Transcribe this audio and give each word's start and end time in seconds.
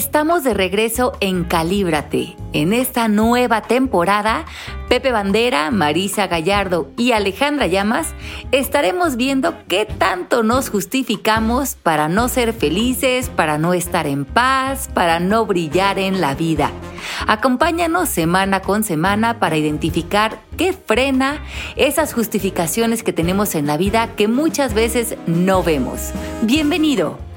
Estamos 0.00 0.44
de 0.44 0.54
regreso 0.54 1.12
en 1.20 1.44
Calíbrate. 1.44 2.34
En 2.54 2.72
esta 2.72 3.06
nueva 3.06 3.60
temporada, 3.60 4.46
Pepe 4.88 5.12
Bandera, 5.12 5.70
Marisa 5.70 6.26
Gallardo 6.26 6.88
y 6.96 7.12
Alejandra 7.12 7.66
Llamas 7.66 8.14
estaremos 8.50 9.16
viendo 9.16 9.54
qué 9.68 9.84
tanto 9.84 10.42
nos 10.42 10.70
justificamos 10.70 11.74
para 11.74 12.08
no 12.08 12.30
ser 12.30 12.54
felices, 12.54 13.28
para 13.28 13.58
no 13.58 13.74
estar 13.74 14.06
en 14.06 14.24
paz, 14.24 14.88
para 14.94 15.20
no 15.20 15.44
brillar 15.44 15.98
en 15.98 16.22
la 16.22 16.34
vida. 16.34 16.70
Acompáñanos 17.26 18.08
semana 18.08 18.62
con 18.62 18.84
semana 18.84 19.38
para 19.38 19.58
identificar 19.58 20.40
qué 20.56 20.72
frena 20.72 21.44
esas 21.76 22.14
justificaciones 22.14 23.02
que 23.02 23.12
tenemos 23.12 23.54
en 23.54 23.66
la 23.66 23.76
vida 23.76 24.08
que 24.16 24.28
muchas 24.28 24.72
veces 24.72 25.16
no 25.26 25.62
vemos. 25.62 26.12
Bienvenido. 26.40 27.29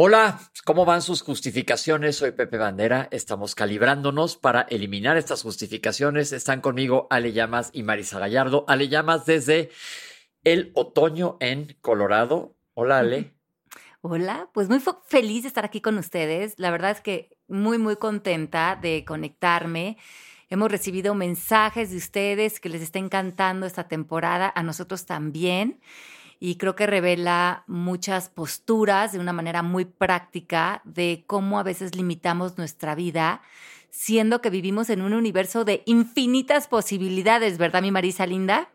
Hola, 0.00 0.38
¿cómo 0.64 0.84
van 0.84 1.02
sus 1.02 1.22
justificaciones? 1.22 2.14
Soy 2.14 2.30
Pepe 2.30 2.56
Bandera. 2.56 3.08
Estamos 3.10 3.56
calibrándonos 3.56 4.36
para 4.36 4.60
eliminar 4.60 5.16
estas 5.16 5.42
justificaciones. 5.42 6.30
Están 6.30 6.60
conmigo 6.60 7.08
Ale 7.10 7.32
Llamas 7.32 7.70
y 7.72 7.82
Marisa 7.82 8.20
Gallardo. 8.20 8.64
Ale 8.68 8.86
Llamas 8.86 9.26
desde 9.26 9.70
el 10.44 10.70
otoño 10.76 11.36
en 11.40 11.76
Colorado. 11.80 12.54
Hola, 12.74 13.00
Ale. 13.00 13.34
Hola, 14.00 14.48
pues 14.54 14.68
muy 14.68 14.80
feliz 15.08 15.42
de 15.42 15.48
estar 15.48 15.64
aquí 15.64 15.80
con 15.80 15.98
ustedes. 15.98 16.54
La 16.58 16.70
verdad 16.70 16.92
es 16.92 17.00
que 17.00 17.36
muy, 17.48 17.78
muy 17.78 17.96
contenta 17.96 18.78
de 18.80 19.04
conectarme. 19.04 19.96
Hemos 20.48 20.70
recibido 20.70 21.16
mensajes 21.16 21.90
de 21.90 21.96
ustedes 21.96 22.60
que 22.60 22.68
les 22.68 22.82
está 22.82 23.00
encantando 23.00 23.66
esta 23.66 23.88
temporada, 23.88 24.52
a 24.54 24.62
nosotros 24.62 25.06
también 25.06 25.80
y 26.40 26.56
creo 26.56 26.76
que 26.76 26.86
revela 26.86 27.64
muchas 27.66 28.28
posturas 28.28 29.12
de 29.12 29.18
una 29.18 29.32
manera 29.32 29.62
muy 29.62 29.84
práctica 29.84 30.82
de 30.84 31.24
cómo 31.26 31.58
a 31.58 31.62
veces 31.62 31.94
limitamos 31.94 32.58
nuestra 32.58 32.94
vida, 32.94 33.42
siendo 33.90 34.40
que 34.40 34.50
vivimos 34.50 34.90
en 34.90 35.02
un 35.02 35.14
universo 35.14 35.64
de 35.64 35.82
infinitas 35.86 36.68
posibilidades, 36.68 37.58
¿verdad, 37.58 37.82
mi 37.82 37.90
Marisa 37.90 38.26
Linda? 38.26 38.70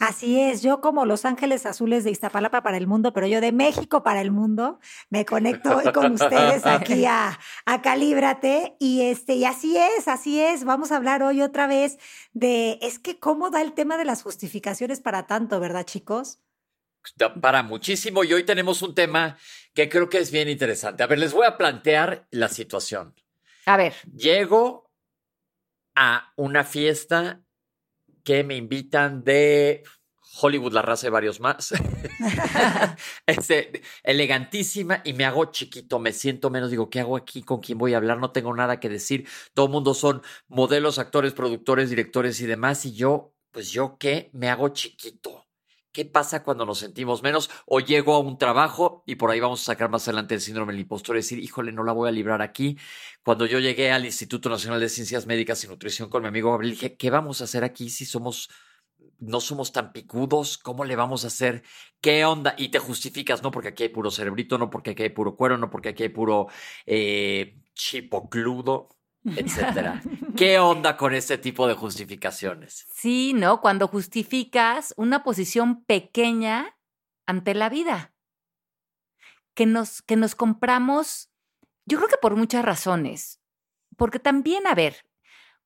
Así 0.00 0.40
es, 0.40 0.62
yo 0.62 0.80
como 0.80 1.04
Los 1.04 1.26
Ángeles 1.26 1.66
Azules 1.66 2.04
de 2.04 2.10
Iztapalapa 2.10 2.62
para 2.62 2.78
el 2.78 2.86
mundo, 2.86 3.12
pero 3.12 3.26
yo 3.26 3.42
de 3.42 3.52
México 3.52 4.02
para 4.02 4.22
el 4.22 4.30
mundo, 4.30 4.80
me 5.10 5.26
conecto 5.26 5.76
hoy 5.76 5.92
con 5.92 6.12
ustedes 6.12 6.64
aquí 6.64 7.04
a, 7.04 7.38
a 7.66 7.82
Calíbrate 7.82 8.76
y 8.78 9.02
este 9.02 9.34
y 9.34 9.44
así 9.44 9.76
es, 9.76 10.08
así 10.08 10.40
es, 10.40 10.64
vamos 10.64 10.90
a 10.90 10.96
hablar 10.96 11.22
hoy 11.22 11.42
otra 11.42 11.66
vez 11.66 11.98
de 12.32 12.78
es 12.80 12.98
que 12.98 13.18
cómo 13.18 13.50
da 13.50 13.60
el 13.60 13.74
tema 13.74 13.98
de 13.98 14.06
las 14.06 14.22
justificaciones 14.22 15.02
para 15.02 15.26
tanto, 15.26 15.60
¿verdad, 15.60 15.84
chicos? 15.84 16.40
Para 17.40 17.62
muchísimo 17.62 18.24
y 18.24 18.32
hoy 18.32 18.44
tenemos 18.44 18.82
un 18.82 18.94
tema 18.94 19.36
que 19.74 19.88
creo 19.88 20.08
que 20.08 20.18
es 20.18 20.30
bien 20.30 20.48
interesante. 20.48 21.02
A 21.02 21.06
ver, 21.06 21.18
les 21.18 21.32
voy 21.32 21.46
a 21.46 21.56
plantear 21.56 22.26
la 22.30 22.48
situación. 22.48 23.14
A 23.66 23.76
ver. 23.76 23.94
Llego 24.12 24.90
a 25.94 26.32
una 26.36 26.64
fiesta 26.64 27.42
que 28.24 28.44
me 28.44 28.56
invitan 28.56 29.24
de 29.24 29.82
Hollywood, 30.40 30.72
la 30.72 30.82
raza 30.82 31.06
de 31.06 31.10
varios 31.10 31.40
más. 31.40 31.72
este, 33.26 33.82
elegantísima 34.02 35.02
y 35.04 35.12
me 35.12 35.24
hago 35.24 35.46
chiquito, 35.46 35.98
me 35.98 36.12
siento 36.12 36.50
menos, 36.50 36.70
digo, 36.70 36.90
¿qué 36.90 37.00
hago 37.00 37.16
aquí? 37.16 37.42
¿Con 37.42 37.60
quién 37.60 37.78
voy 37.78 37.94
a 37.94 37.98
hablar? 37.98 38.18
No 38.18 38.30
tengo 38.30 38.54
nada 38.54 38.80
que 38.80 38.88
decir. 38.88 39.28
Todo 39.54 39.66
el 39.66 39.72
mundo 39.72 39.94
son 39.94 40.22
modelos, 40.48 40.98
actores, 40.98 41.32
productores, 41.32 41.90
directores 41.90 42.40
y 42.40 42.46
demás. 42.46 42.84
Y 42.86 42.92
yo, 42.92 43.34
pues 43.50 43.70
yo 43.70 43.96
qué, 43.98 44.30
me 44.32 44.48
hago 44.48 44.68
chiquito. 44.70 45.46
¿Qué 45.92 46.04
pasa 46.04 46.44
cuando 46.44 46.64
nos 46.64 46.78
sentimos 46.78 47.22
menos? 47.22 47.50
O 47.66 47.80
llego 47.80 48.14
a 48.14 48.20
un 48.20 48.38
trabajo 48.38 49.02
y 49.06 49.16
por 49.16 49.30
ahí 49.30 49.40
vamos 49.40 49.62
a 49.62 49.64
sacar 49.64 49.90
más 49.90 50.06
adelante 50.06 50.34
el 50.34 50.40
síndrome 50.40 50.72
del 50.72 50.82
impostor 50.82 51.16
y 51.16 51.18
decir, 51.18 51.40
híjole, 51.40 51.72
no 51.72 51.82
la 51.82 51.92
voy 51.92 52.08
a 52.08 52.12
librar 52.12 52.42
aquí. 52.42 52.78
Cuando 53.24 53.44
yo 53.44 53.58
llegué 53.58 53.90
al 53.90 54.04
Instituto 54.04 54.48
Nacional 54.48 54.78
de 54.78 54.88
Ciencias 54.88 55.26
Médicas 55.26 55.64
y 55.64 55.68
Nutrición 55.68 56.08
con 56.08 56.22
mi 56.22 56.28
amigo 56.28 56.52
Gabriel, 56.52 56.74
dije, 56.74 56.96
¿qué 56.96 57.10
vamos 57.10 57.40
a 57.40 57.44
hacer 57.44 57.64
aquí 57.64 57.90
si 57.90 58.04
somos, 58.06 58.50
no 59.18 59.40
somos 59.40 59.72
tan 59.72 59.92
picudos? 59.92 60.58
¿Cómo 60.58 60.84
le 60.84 60.94
vamos 60.94 61.24
a 61.24 61.26
hacer? 61.26 61.64
¿Qué 62.00 62.24
onda? 62.24 62.54
Y 62.56 62.68
te 62.68 62.78
justificas, 62.78 63.42
no 63.42 63.50
porque 63.50 63.68
aquí 63.68 63.82
hay 63.82 63.88
puro 63.88 64.12
cerebrito, 64.12 64.58
no 64.58 64.70
porque 64.70 64.90
aquí 64.90 65.02
hay 65.02 65.10
puro 65.10 65.34
cuero, 65.34 65.58
no 65.58 65.70
porque 65.70 65.88
aquí 65.88 66.04
hay 66.04 66.08
puro 66.10 66.46
eh, 66.86 67.58
chipocludo 67.74 68.88
etcétera. 69.24 70.02
¿Qué 70.36 70.58
onda 70.58 70.96
con 70.96 71.14
este 71.14 71.38
tipo 71.38 71.66
de 71.66 71.74
justificaciones? 71.74 72.86
Sí, 72.92 73.32
¿no? 73.34 73.60
Cuando 73.60 73.88
justificas 73.88 74.94
una 74.96 75.22
posición 75.22 75.84
pequeña 75.84 76.76
ante 77.26 77.54
la 77.54 77.68
vida. 77.68 78.12
Que 79.54 79.66
nos, 79.66 80.02
que 80.02 80.16
nos 80.16 80.34
compramos, 80.34 81.30
yo 81.86 81.98
creo 81.98 82.08
que 82.08 82.16
por 82.16 82.36
muchas 82.36 82.64
razones. 82.64 83.40
Porque 83.96 84.18
también, 84.18 84.66
a 84.66 84.74
ver, 84.74 85.04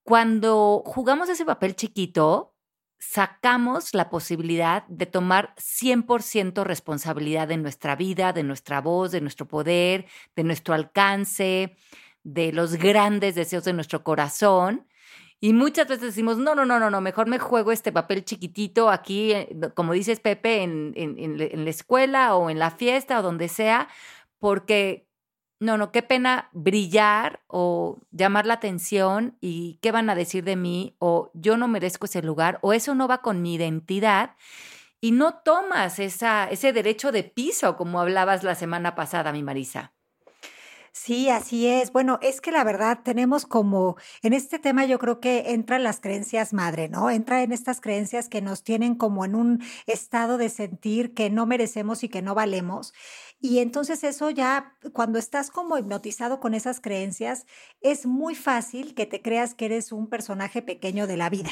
cuando 0.02 0.82
jugamos 0.84 1.28
ese 1.28 1.44
papel 1.44 1.76
chiquito, 1.76 2.54
sacamos 2.98 3.94
la 3.94 4.08
posibilidad 4.08 4.86
de 4.88 5.06
tomar 5.06 5.54
100% 5.56 6.64
responsabilidad 6.64 7.48
de 7.48 7.58
nuestra 7.58 7.96
vida, 7.96 8.32
de 8.32 8.42
nuestra 8.42 8.80
voz, 8.80 9.12
de 9.12 9.20
nuestro 9.20 9.46
poder, 9.46 10.06
de 10.34 10.44
nuestro 10.44 10.74
alcance, 10.74 11.76
de 12.24 12.52
los 12.52 12.76
grandes 12.76 13.34
deseos 13.34 13.64
de 13.64 13.72
nuestro 13.72 14.02
corazón. 14.02 14.86
Y 15.40 15.52
muchas 15.52 15.86
veces 15.88 16.06
decimos, 16.06 16.38
no, 16.38 16.54
no, 16.54 16.64
no, 16.64 16.80
no, 16.80 16.90
no, 16.90 17.00
mejor 17.00 17.28
me 17.28 17.38
juego 17.38 17.70
este 17.70 17.92
papel 17.92 18.24
chiquitito 18.24 18.90
aquí, 18.90 19.32
eh, 19.32 19.56
como 19.74 19.92
dices 19.92 20.20
Pepe, 20.20 20.62
en, 20.62 20.94
en, 20.96 21.64
la 21.64 21.70
escuela 21.70 22.34
o 22.34 22.48
en 22.48 22.58
la 22.58 22.70
fiesta 22.70 23.18
o 23.18 23.22
donde 23.22 23.48
sea, 23.48 23.88
porque, 24.38 25.06
no, 25.60 25.76
no, 25.76 25.92
qué 25.92 26.02
pena 26.02 26.48
brillar 26.52 27.42
o 27.46 28.00
llamar 28.10 28.46
la 28.46 28.54
atención 28.54 29.36
y 29.40 29.78
qué 29.82 29.92
van 29.92 30.08
a 30.08 30.14
decir 30.14 30.44
de 30.44 30.56
mí 30.56 30.96
o 30.98 31.30
yo 31.34 31.58
no 31.58 31.68
merezco 31.68 32.06
ese 32.06 32.22
lugar 32.22 32.58
o 32.62 32.72
eso 32.72 32.94
no 32.94 33.06
va 33.06 33.20
con 33.20 33.42
mi 33.42 33.54
identidad 33.54 34.36
y 35.00 35.12
no 35.12 35.34
tomas 35.44 35.98
esa, 35.98 36.48
ese 36.50 36.72
derecho 36.72 37.12
de 37.12 37.22
piso 37.22 37.76
como 37.76 38.00
hablabas 38.00 38.44
la 38.44 38.54
semana 38.54 38.94
pasada, 38.94 39.32
mi 39.32 39.42
Marisa. 39.42 39.92
Sí, 40.96 41.28
así 41.28 41.66
es. 41.66 41.90
Bueno, 41.92 42.20
es 42.22 42.40
que 42.40 42.52
la 42.52 42.62
verdad 42.62 43.00
tenemos 43.02 43.46
como, 43.46 43.96
en 44.22 44.32
este 44.32 44.60
tema 44.60 44.84
yo 44.86 45.00
creo 45.00 45.18
que 45.18 45.50
entran 45.52 45.82
las 45.82 45.98
creencias 46.00 46.52
madre, 46.52 46.88
¿no? 46.88 47.10
Entra 47.10 47.42
en 47.42 47.50
estas 47.50 47.80
creencias 47.80 48.28
que 48.28 48.40
nos 48.40 48.62
tienen 48.62 48.94
como 48.94 49.24
en 49.24 49.34
un 49.34 49.60
estado 49.86 50.38
de 50.38 50.48
sentir 50.48 51.12
que 51.12 51.30
no 51.30 51.46
merecemos 51.46 52.04
y 52.04 52.08
que 52.08 52.22
no 52.22 52.36
valemos. 52.36 52.94
Y 53.40 53.58
entonces 53.58 54.04
eso 54.04 54.30
ya, 54.30 54.74
cuando 54.94 55.18
estás 55.18 55.50
como 55.50 55.76
hipnotizado 55.76 56.40
con 56.40 56.54
esas 56.54 56.80
creencias, 56.80 57.44
es 57.82 58.06
muy 58.06 58.34
fácil 58.34 58.94
que 58.94 59.04
te 59.04 59.20
creas 59.20 59.54
que 59.54 59.66
eres 59.66 59.92
un 59.92 60.08
personaje 60.08 60.62
pequeño 60.62 61.06
de 61.06 61.18
la 61.18 61.28
vida, 61.28 61.50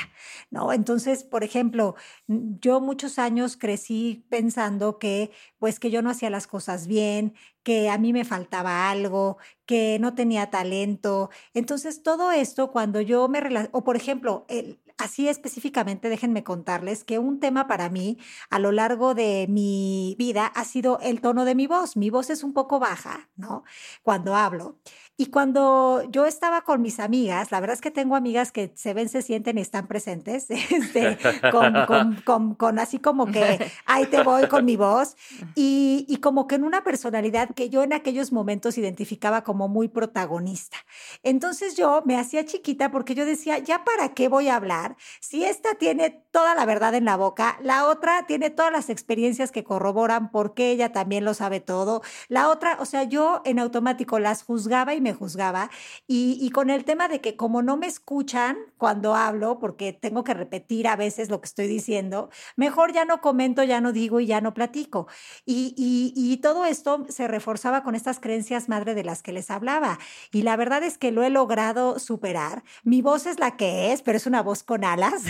¿no? 0.50 0.72
Entonces, 0.72 1.22
por 1.22 1.44
ejemplo, 1.44 1.94
yo 2.28 2.80
muchos 2.80 3.18
años 3.18 3.58
crecí 3.58 4.24
pensando 4.30 4.98
que, 4.98 5.32
pues, 5.58 5.78
que 5.78 5.90
yo 5.90 6.00
no 6.00 6.08
hacía 6.10 6.30
las 6.30 6.46
cosas 6.46 6.86
bien, 6.86 7.34
que 7.62 7.90
a 7.90 7.98
mí 7.98 8.12
me 8.12 8.24
faltaba 8.24 8.90
algo, 8.90 9.36
que 9.66 9.98
no 10.00 10.14
tenía 10.14 10.50
talento. 10.50 11.30
Entonces, 11.54 12.02
todo 12.02 12.32
esto, 12.32 12.72
cuando 12.72 13.00
yo 13.00 13.28
me 13.28 13.40
o 13.72 13.84
por 13.84 13.96
ejemplo, 13.96 14.46
el, 14.48 14.80
así 14.98 15.28
específicamente, 15.28 16.08
déjenme 16.08 16.44
contarles 16.44 17.04
que 17.04 17.18
un 17.18 17.40
tema 17.40 17.66
para 17.66 17.88
mí 17.88 18.18
a 18.50 18.58
lo 18.58 18.72
largo 18.72 19.14
de 19.14 19.46
mi 19.48 20.14
vida 20.18 20.46
ha 20.46 20.64
sido 20.64 20.98
el 21.00 21.20
tono 21.20 21.44
de 21.44 21.54
mi 21.54 21.66
voz. 21.66 21.96
Mi 21.96 22.10
voz 22.10 22.30
es 22.30 22.44
un 22.44 22.52
poco 22.52 22.78
baja, 22.78 23.30
¿no? 23.36 23.64
Cuando 24.02 24.34
hablo. 24.36 24.78
Y 25.18 25.26
cuando 25.26 26.02
yo 26.10 26.26
estaba 26.26 26.62
con 26.62 26.80
mis 26.80 26.98
amigas, 26.98 27.52
la 27.52 27.60
verdad 27.60 27.74
es 27.74 27.80
que 27.82 27.90
tengo 27.90 28.16
amigas 28.16 28.50
que 28.50 28.72
se 28.74 28.94
ven, 28.94 29.10
se 29.10 29.20
sienten 29.20 29.58
y 29.58 29.60
están 29.60 29.86
presentes, 29.86 30.50
este, 30.50 31.18
con, 31.52 32.78
así 32.78 32.98
como 32.98 33.26
que 33.26 33.70
ahí 33.84 34.06
te 34.06 34.22
voy 34.22 34.48
con 34.48 34.64
mi 34.64 34.76
voz, 34.76 35.16
y, 35.54 36.06
y 36.08 36.16
como 36.16 36.46
que 36.46 36.54
en 36.54 36.64
una 36.64 36.82
personalidad 36.82 37.50
que 37.54 37.68
yo 37.68 37.82
en 37.82 37.92
aquellos 37.92 38.32
momentos 38.32 38.78
identificaba 38.78 39.44
como 39.44 39.68
muy 39.68 39.88
protagonista. 39.88 40.78
Entonces 41.22 41.76
yo 41.76 42.02
me 42.06 42.18
hacía 42.18 42.46
chiquita 42.46 42.90
porque 42.90 43.14
yo 43.14 43.26
decía, 43.26 43.58
¿ya 43.58 43.84
para 43.84 44.14
qué 44.14 44.28
voy 44.28 44.48
a 44.48 44.56
hablar? 44.56 44.96
Si 45.20 45.44
esta 45.44 45.74
tiene 45.74 46.24
toda 46.30 46.54
la 46.54 46.64
verdad 46.64 46.94
en 46.94 47.04
la 47.04 47.16
boca, 47.16 47.58
la 47.62 47.86
otra 47.86 48.26
tiene 48.26 48.50
todas 48.50 48.72
las 48.72 48.88
experiencias 48.88 49.52
que 49.52 49.62
corroboran 49.62 50.30
porque 50.30 50.70
ella 50.70 50.92
también 50.92 51.24
lo 51.24 51.34
sabe 51.34 51.60
todo, 51.60 52.02
la 52.28 52.48
otra, 52.48 52.78
o 52.80 52.86
sea, 52.86 53.04
yo 53.04 53.42
en 53.44 53.58
automático 53.58 54.18
las 54.18 54.42
juzgaba 54.42 54.94
y 54.94 55.00
me 55.00 55.11
juzgaba. 55.14 55.70
Y, 56.06 56.50
con 56.50 56.70
el 56.70 56.84
tema 56.84 57.08
de 57.08 57.20
que 57.20 57.36
como 57.36 57.62
no 57.62 57.76
me 57.76 57.86
escuchan 57.86 58.56
cuando 58.76 59.14
hablo, 59.14 59.58
porque 59.58 59.92
tengo 59.92 60.24
que 60.24 60.34
repetir 60.34 60.88
a 60.88 60.96
veces 60.96 61.30
lo 61.30 61.40
que 61.40 61.46
estoy 61.46 61.66
diciendo, 61.66 62.30
mejor 62.56 62.92
ya 62.92 63.04
no 63.04 63.20
comento, 63.20 63.62
ya 63.62 63.80
no 63.80 63.92
digo 63.92 64.20
y 64.20 64.26
ya 64.26 64.40
no 64.40 64.54
platico. 64.54 65.06
Y, 65.46 65.74
y 65.76 66.36
todo 66.38 66.64
esto 66.64 67.06
se 67.08 67.28
reforzaba 67.28 67.82
con 67.82 67.94
estas 67.94 68.20
creencias 68.20 68.68
madre 68.68 68.94
de 68.94 69.04
las 69.04 69.22
que 69.22 69.32
les 69.32 69.50
hablaba. 69.50 69.98
Y 70.30 70.42
la 70.42 70.56
verdad 70.56 70.82
es 70.82 70.98
que 70.98 71.12
lo 71.12 71.22
he 71.22 71.30
logrado 71.30 71.98
superar. 71.98 72.64
Mi 72.84 73.02
voz 73.02 73.26
es 73.26 73.38
la 73.38 73.56
que 73.56 73.92
es, 73.92 74.02
pero 74.02 74.16
es 74.16 74.26
una 74.26 74.42
voz 74.42 74.62
con 74.62 74.84
alas. 74.84 75.22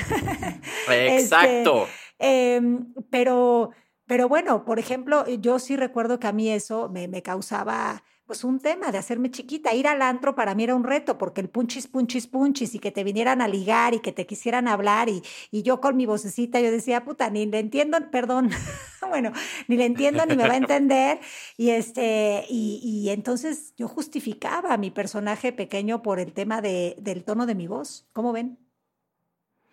Exacto. 0.89 1.87
Este, 2.19 2.57
em, 2.57 2.93
pero 3.11 3.71
Pero 4.07 4.29
bueno, 4.29 4.65
por 4.65 4.79
ejemplo, 4.79 5.27
yo 5.27 5.59
sí 5.59 5.77
recuerdo 5.77 6.19
que 6.19 6.27
a 6.27 6.33
mí 6.33 6.51
eso 6.51 6.89
me, 6.91 7.09
me 7.09 7.23
causaba 7.23 8.03
pues 8.33 8.45
un 8.45 8.61
tema 8.61 8.91
de 8.91 8.97
hacerme 8.97 9.31
chiquita. 9.31 9.75
Ir 9.75 9.87
al 9.87 10.01
antro 10.01 10.35
para 10.35 10.55
mí 10.55 10.65
era 10.65 10.75
un 10.75 10.85
reto, 10.85 11.19
porque 11.19 11.43
el 11.43 11.51
punchis, 11.51 11.87
punchis, 11.87 12.27
punchis, 12.27 12.75
y 12.75 12.79
que 12.79 12.91
te 12.91 13.05
vinieran 13.05 13.43
a 13.43 13.47
ligar 13.47 13.93
y 13.93 14.01
que 14.01 14.11
te 14.11 14.25
quisieran 14.25 14.69
hablar, 14.69 15.11
y, 15.11 15.23
y 15.51 15.63
yo 15.63 15.83
con 15.83 15.99
mi 15.99 16.07
vocecita, 16.07 16.59
yo 16.59 16.71
decía, 16.71 17.05
puta, 17.05 17.29
ni 17.29 17.45
le 17.45 17.59
entiendo, 17.59 17.99
perdón, 18.11 18.49
bueno, 19.11 19.33
ni 19.69 19.77
le 19.77 19.85
entiendo 19.85 20.25
ni 20.25 20.35
me 20.35 20.49
va 20.49 20.55
a 20.55 20.57
entender. 20.65 21.21
Y, 21.59 21.69
este, 21.73 22.47
y, 22.49 22.81
y 22.83 23.11
entonces 23.11 23.75
yo 23.77 23.87
justificaba 23.87 24.73
a 24.73 24.79
mi 24.79 24.91
personaje 24.91 25.53
pequeño 25.53 26.01
por 26.01 26.19
el 26.19 26.33
tema 26.33 26.63
de, 26.63 26.95
del 26.97 27.25
tono 27.25 27.45
de 27.45 27.55
mi 27.55 27.67
voz. 27.67 28.09
¿Cómo 28.15 28.33
ven? 28.33 28.57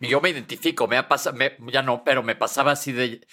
Yo 0.01 0.19
me 0.19 0.31
identifico, 0.31 0.85
me 0.85 0.97
ha 0.97 1.07
pasado, 1.07 1.38
ya 1.71 1.81
no, 1.81 2.03
pero 2.03 2.23
me 2.23 2.35
pasaba 2.35 2.73
así 2.73 2.91
de 2.91 3.25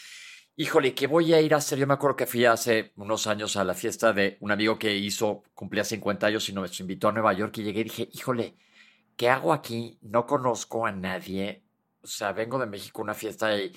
Híjole, 0.59 0.95
¿qué 0.95 1.07
voy 1.07 1.35
a 1.35 1.41
ir 1.43 1.53
a 1.53 1.59
hacer? 1.59 1.79
Yo 1.79 1.87
me 1.87 1.93
acuerdo 1.93 2.17
que 2.17 2.25
fui 2.25 2.47
hace 2.47 2.93
unos 2.97 3.27
años 3.27 3.57
a 3.59 3.65
la 3.65 3.75
fiesta 3.75 4.15
de 4.15 4.39
un 4.41 4.51
amigo 4.51 4.79
que 4.79 4.97
hizo, 4.97 5.43
cumplía 5.55 5.85
50 5.85 6.29
años 6.29 6.49
y 6.49 6.55
nos 6.55 6.81
invitó 6.81 7.09
a 7.09 7.13
Nueva 7.13 7.35
York 7.35 7.59
y 7.59 7.63
llegué 7.63 7.81
y 7.81 7.85
dije, 7.85 8.09
híjole, 8.11 8.57
¿qué 9.19 9.29
hago 9.29 9.53
aquí? 9.53 9.99
No 10.01 10.25
conozco 10.27 10.87
a 10.87 10.93
nadie. 10.93 11.63
O 12.01 12.07
sea, 12.07 12.33
vengo 12.33 12.59
de 12.59 12.65
México 12.65 13.03
a 13.03 13.05
una 13.05 13.13
fiesta 13.13 13.55
y 13.55 13.71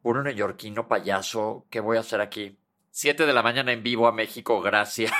puro 0.00 0.22
neoyorquino 0.22 0.86
payaso, 0.86 1.66
¿qué 1.70 1.80
voy 1.80 1.96
a 1.96 2.00
hacer 2.00 2.20
aquí? 2.20 2.56
Siete 2.92 3.26
de 3.26 3.32
la 3.32 3.42
mañana 3.42 3.72
en 3.72 3.82
vivo 3.82 4.06
a 4.06 4.12
México, 4.12 4.60
gracias. 4.60 5.12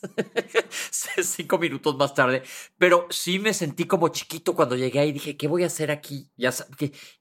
Cinco 1.22 1.58
minutos 1.58 1.96
más 1.96 2.12
tarde. 2.12 2.42
Pero 2.76 3.06
sí 3.10 3.38
me 3.38 3.54
sentí 3.54 3.84
como 3.84 4.08
chiquito 4.08 4.56
cuando 4.56 4.74
llegué 4.74 5.06
y 5.06 5.12
dije, 5.12 5.36
¿qué 5.36 5.46
voy 5.46 5.62
a 5.62 5.66
hacer 5.66 5.92
aquí? 5.92 6.28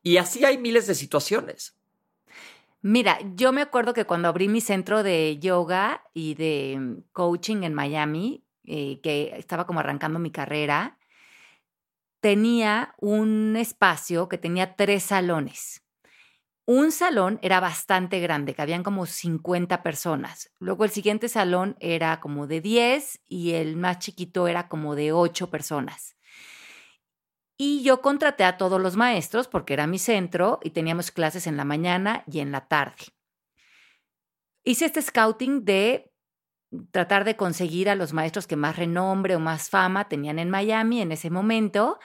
Y 0.01 0.17
así 0.17 0.45
hay 0.45 0.57
miles 0.57 0.87
de 0.87 0.95
situaciones. 0.95 1.78
Mira, 2.81 3.19
yo 3.35 3.51
me 3.51 3.61
acuerdo 3.61 3.93
que 3.93 4.05
cuando 4.05 4.29
abrí 4.29 4.47
mi 4.47 4.61
centro 4.61 5.03
de 5.03 5.37
yoga 5.39 6.03
y 6.13 6.35
de 6.35 6.77
mm, 6.79 7.01
coaching 7.11 7.63
en 7.63 7.73
Miami, 7.73 8.45
eh, 8.63 9.01
que 9.01 9.33
estaba 9.37 9.65
como 9.65 9.81
arrancando 9.81 10.17
mi 10.19 10.31
carrera, 10.31 10.97
tenía 12.21 12.95
un 12.97 13.55
espacio 13.57 14.29
que 14.29 14.37
tenía 14.37 14.75
tres 14.75 15.03
salones. 15.03 15.83
Un 16.65 16.91
salón 16.91 17.39
era 17.41 17.59
bastante 17.59 18.19
grande, 18.19 18.53
que 18.53 18.61
habían 18.61 18.83
como 18.83 19.07
50 19.07 19.81
personas. 19.81 20.51
Luego 20.59 20.85
el 20.85 20.91
siguiente 20.91 21.27
salón 21.27 21.75
era 21.79 22.19
como 22.19 22.47
de 22.47 22.61
10 22.61 23.21
y 23.27 23.53
el 23.53 23.75
más 23.75 23.99
chiquito 23.99 24.47
era 24.47 24.67
como 24.69 24.95
de 24.95 25.11
8 25.11 25.49
personas. 25.49 26.15
Y 27.61 27.83
yo 27.83 28.01
contraté 28.01 28.45
a 28.45 28.55
todos 28.55 28.81
los 28.81 28.95
maestros 28.95 29.49
porque 29.49 29.73
era 29.73 29.85
mi 29.85 29.99
centro 29.99 30.61
y 30.63 30.69
teníamos 30.69 31.11
clases 31.11 31.45
en 31.45 31.57
la 31.57 31.65
mañana 31.65 32.23
y 32.25 32.39
en 32.39 32.53
la 32.53 32.69
tarde. 32.69 33.07
Hice 34.63 34.85
este 34.85 35.01
scouting 35.01 35.65
de 35.65 36.09
tratar 36.91 37.25
de 37.25 37.35
conseguir 37.35 37.89
a 37.89 37.95
los 37.95 38.13
maestros 38.13 38.47
que 38.47 38.55
más 38.55 38.77
renombre 38.77 39.35
o 39.35 39.41
más 39.41 39.69
fama 39.69 40.07
tenían 40.07 40.39
en 40.39 40.49
Miami 40.49 41.01
en 41.01 41.11
ese 41.11 41.29
momento 41.29 41.99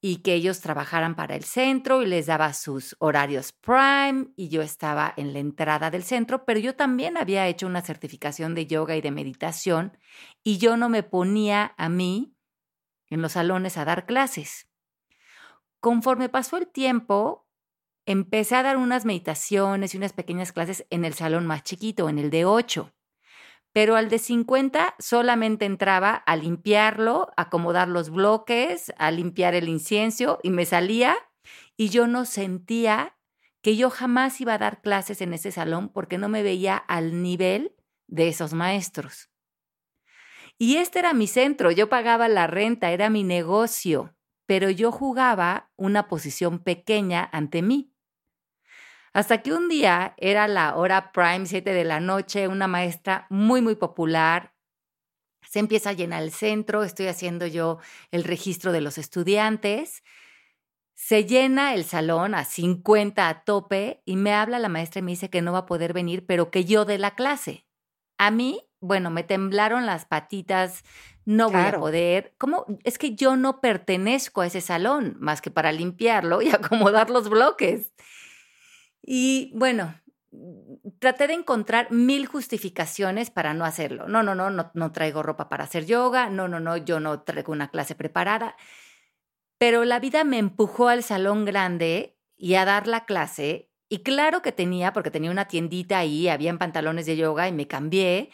y 0.00 0.22
que 0.22 0.32
ellos 0.32 0.62
trabajaran 0.62 1.14
para 1.14 1.36
el 1.36 1.44
centro 1.44 2.00
y 2.00 2.06
les 2.06 2.24
daba 2.24 2.54
sus 2.54 2.96
horarios 2.98 3.52
prime 3.52 4.28
y 4.34 4.48
yo 4.48 4.62
estaba 4.62 5.12
en 5.18 5.34
la 5.34 5.40
entrada 5.40 5.90
del 5.90 6.04
centro, 6.04 6.46
pero 6.46 6.58
yo 6.58 6.74
también 6.74 7.18
había 7.18 7.46
hecho 7.48 7.66
una 7.66 7.82
certificación 7.82 8.54
de 8.54 8.66
yoga 8.66 8.96
y 8.96 9.02
de 9.02 9.10
meditación 9.10 9.98
y 10.42 10.56
yo 10.56 10.78
no 10.78 10.88
me 10.88 11.02
ponía 11.02 11.74
a 11.76 11.90
mí 11.90 12.34
en 13.10 13.20
los 13.20 13.32
salones 13.32 13.76
a 13.76 13.84
dar 13.84 14.06
clases. 14.06 14.70
Conforme 15.80 16.28
pasó 16.28 16.56
el 16.56 16.66
tiempo, 16.66 17.46
empecé 18.06 18.54
a 18.54 18.62
dar 18.62 18.76
unas 18.76 19.04
meditaciones 19.04 19.94
y 19.94 19.98
unas 19.98 20.12
pequeñas 20.12 20.52
clases 20.52 20.86
en 20.90 21.04
el 21.04 21.14
salón 21.14 21.46
más 21.46 21.64
chiquito, 21.64 22.08
en 22.08 22.18
el 22.18 22.30
de 22.30 22.44
8. 22.44 22.92
Pero 23.72 23.96
al 23.96 24.08
de 24.08 24.18
50 24.18 24.94
solamente 24.98 25.66
entraba 25.66 26.14
a 26.14 26.36
limpiarlo, 26.36 27.28
a 27.36 27.42
acomodar 27.42 27.88
los 27.88 28.10
bloques, 28.10 28.92
a 28.96 29.10
limpiar 29.10 29.54
el 29.54 29.68
incienso 29.68 30.38
y 30.42 30.50
me 30.50 30.64
salía 30.64 31.16
y 31.76 31.90
yo 31.90 32.06
no 32.06 32.24
sentía 32.24 33.18
que 33.60 33.76
yo 33.76 33.90
jamás 33.90 34.40
iba 34.40 34.54
a 34.54 34.58
dar 34.58 34.80
clases 34.80 35.20
en 35.20 35.34
ese 35.34 35.50
salón 35.52 35.90
porque 35.90 36.16
no 36.16 36.28
me 36.28 36.42
veía 36.42 36.76
al 36.76 37.22
nivel 37.22 37.74
de 38.06 38.28
esos 38.28 38.54
maestros. 38.54 39.28
Y 40.56 40.76
este 40.76 41.00
era 41.00 41.12
mi 41.12 41.26
centro, 41.26 41.70
yo 41.70 41.90
pagaba 41.90 42.28
la 42.28 42.46
renta, 42.46 42.92
era 42.92 43.10
mi 43.10 43.24
negocio 43.24 44.15
pero 44.46 44.70
yo 44.70 44.92
jugaba 44.92 45.70
una 45.76 46.08
posición 46.08 46.60
pequeña 46.60 47.28
ante 47.32 47.62
mí. 47.62 47.92
Hasta 49.12 49.42
que 49.42 49.52
un 49.52 49.68
día 49.68 50.14
era 50.18 50.46
la 50.46 50.76
hora 50.76 51.10
prime, 51.12 51.46
7 51.46 51.72
de 51.72 51.84
la 51.84 52.00
noche, 52.00 52.48
una 52.48 52.68
maestra 52.68 53.26
muy, 53.30 53.62
muy 53.62 53.74
popular. 53.74 54.54
Se 55.42 55.58
empieza 55.58 55.90
a 55.90 55.94
llenar 55.94 56.22
el 56.22 56.32
centro, 56.32 56.84
estoy 56.84 57.06
haciendo 57.06 57.46
yo 57.46 57.78
el 58.10 58.24
registro 58.24 58.72
de 58.72 58.82
los 58.82 58.98
estudiantes. 58.98 60.02
Se 60.94 61.24
llena 61.24 61.74
el 61.74 61.84
salón 61.84 62.34
a 62.34 62.44
50 62.44 63.28
a 63.28 63.44
tope 63.44 64.02
y 64.04 64.16
me 64.16 64.34
habla 64.34 64.58
la 64.58 64.68
maestra 64.68 64.98
y 64.98 65.02
me 65.02 65.12
dice 65.12 65.30
que 65.30 65.42
no 65.42 65.52
va 65.52 65.60
a 65.60 65.66
poder 65.66 65.92
venir, 65.92 66.26
pero 66.26 66.50
que 66.50 66.64
yo 66.64 66.84
dé 66.84 66.98
la 66.98 67.14
clase. 67.14 67.66
A 68.18 68.30
mí, 68.30 68.68
bueno, 68.80 69.10
me 69.10 69.22
temblaron 69.22 69.86
las 69.86 70.04
patitas, 70.04 70.84
no 71.26 71.50
voy 71.50 71.60
a 71.60 71.72
poder. 71.72 72.34
¿Cómo? 72.38 72.64
Es 72.84 72.98
que 72.98 73.16
yo 73.16 73.36
no 73.36 73.60
pertenezco 73.60 74.40
a 74.40 74.46
ese 74.46 74.60
salón 74.60 75.16
más 75.18 75.42
que 75.42 75.50
para 75.50 75.72
limpiarlo 75.72 76.40
y 76.40 76.48
acomodar 76.50 77.10
los 77.10 77.28
bloques. 77.28 77.92
Y 79.02 79.52
bueno, 79.54 80.00
traté 81.00 81.26
de 81.26 81.34
encontrar 81.34 81.90
mil 81.90 82.26
justificaciones 82.26 83.30
para 83.30 83.54
no 83.54 83.64
hacerlo. 83.64 84.06
No, 84.08 84.22
no, 84.22 84.36
no, 84.36 84.50
no, 84.50 84.70
no 84.72 84.92
traigo 84.92 85.24
ropa 85.24 85.48
para 85.48 85.64
hacer 85.64 85.84
yoga. 85.84 86.30
No, 86.30 86.46
no, 86.46 86.60
no, 86.60 86.76
yo 86.76 87.00
no 87.00 87.20
traigo 87.22 87.52
una 87.52 87.70
clase 87.70 87.96
preparada. 87.96 88.56
Pero 89.58 89.84
la 89.84 89.98
vida 89.98 90.22
me 90.22 90.38
empujó 90.38 90.88
al 90.88 91.02
salón 91.02 91.44
grande 91.44 92.16
y 92.36 92.54
a 92.54 92.64
dar 92.64 92.86
la 92.86 93.04
clase. 93.04 93.72
Y 93.88 94.04
claro 94.04 94.42
que 94.42 94.52
tenía, 94.52 94.92
porque 94.92 95.10
tenía 95.10 95.32
una 95.32 95.48
tiendita 95.48 95.98
ahí, 95.98 96.28
había 96.28 96.56
pantalones 96.56 97.06
de 97.06 97.16
yoga 97.16 97.48
y 97.48 97.52
me 97.52 97.66
cambié 97.66 98.30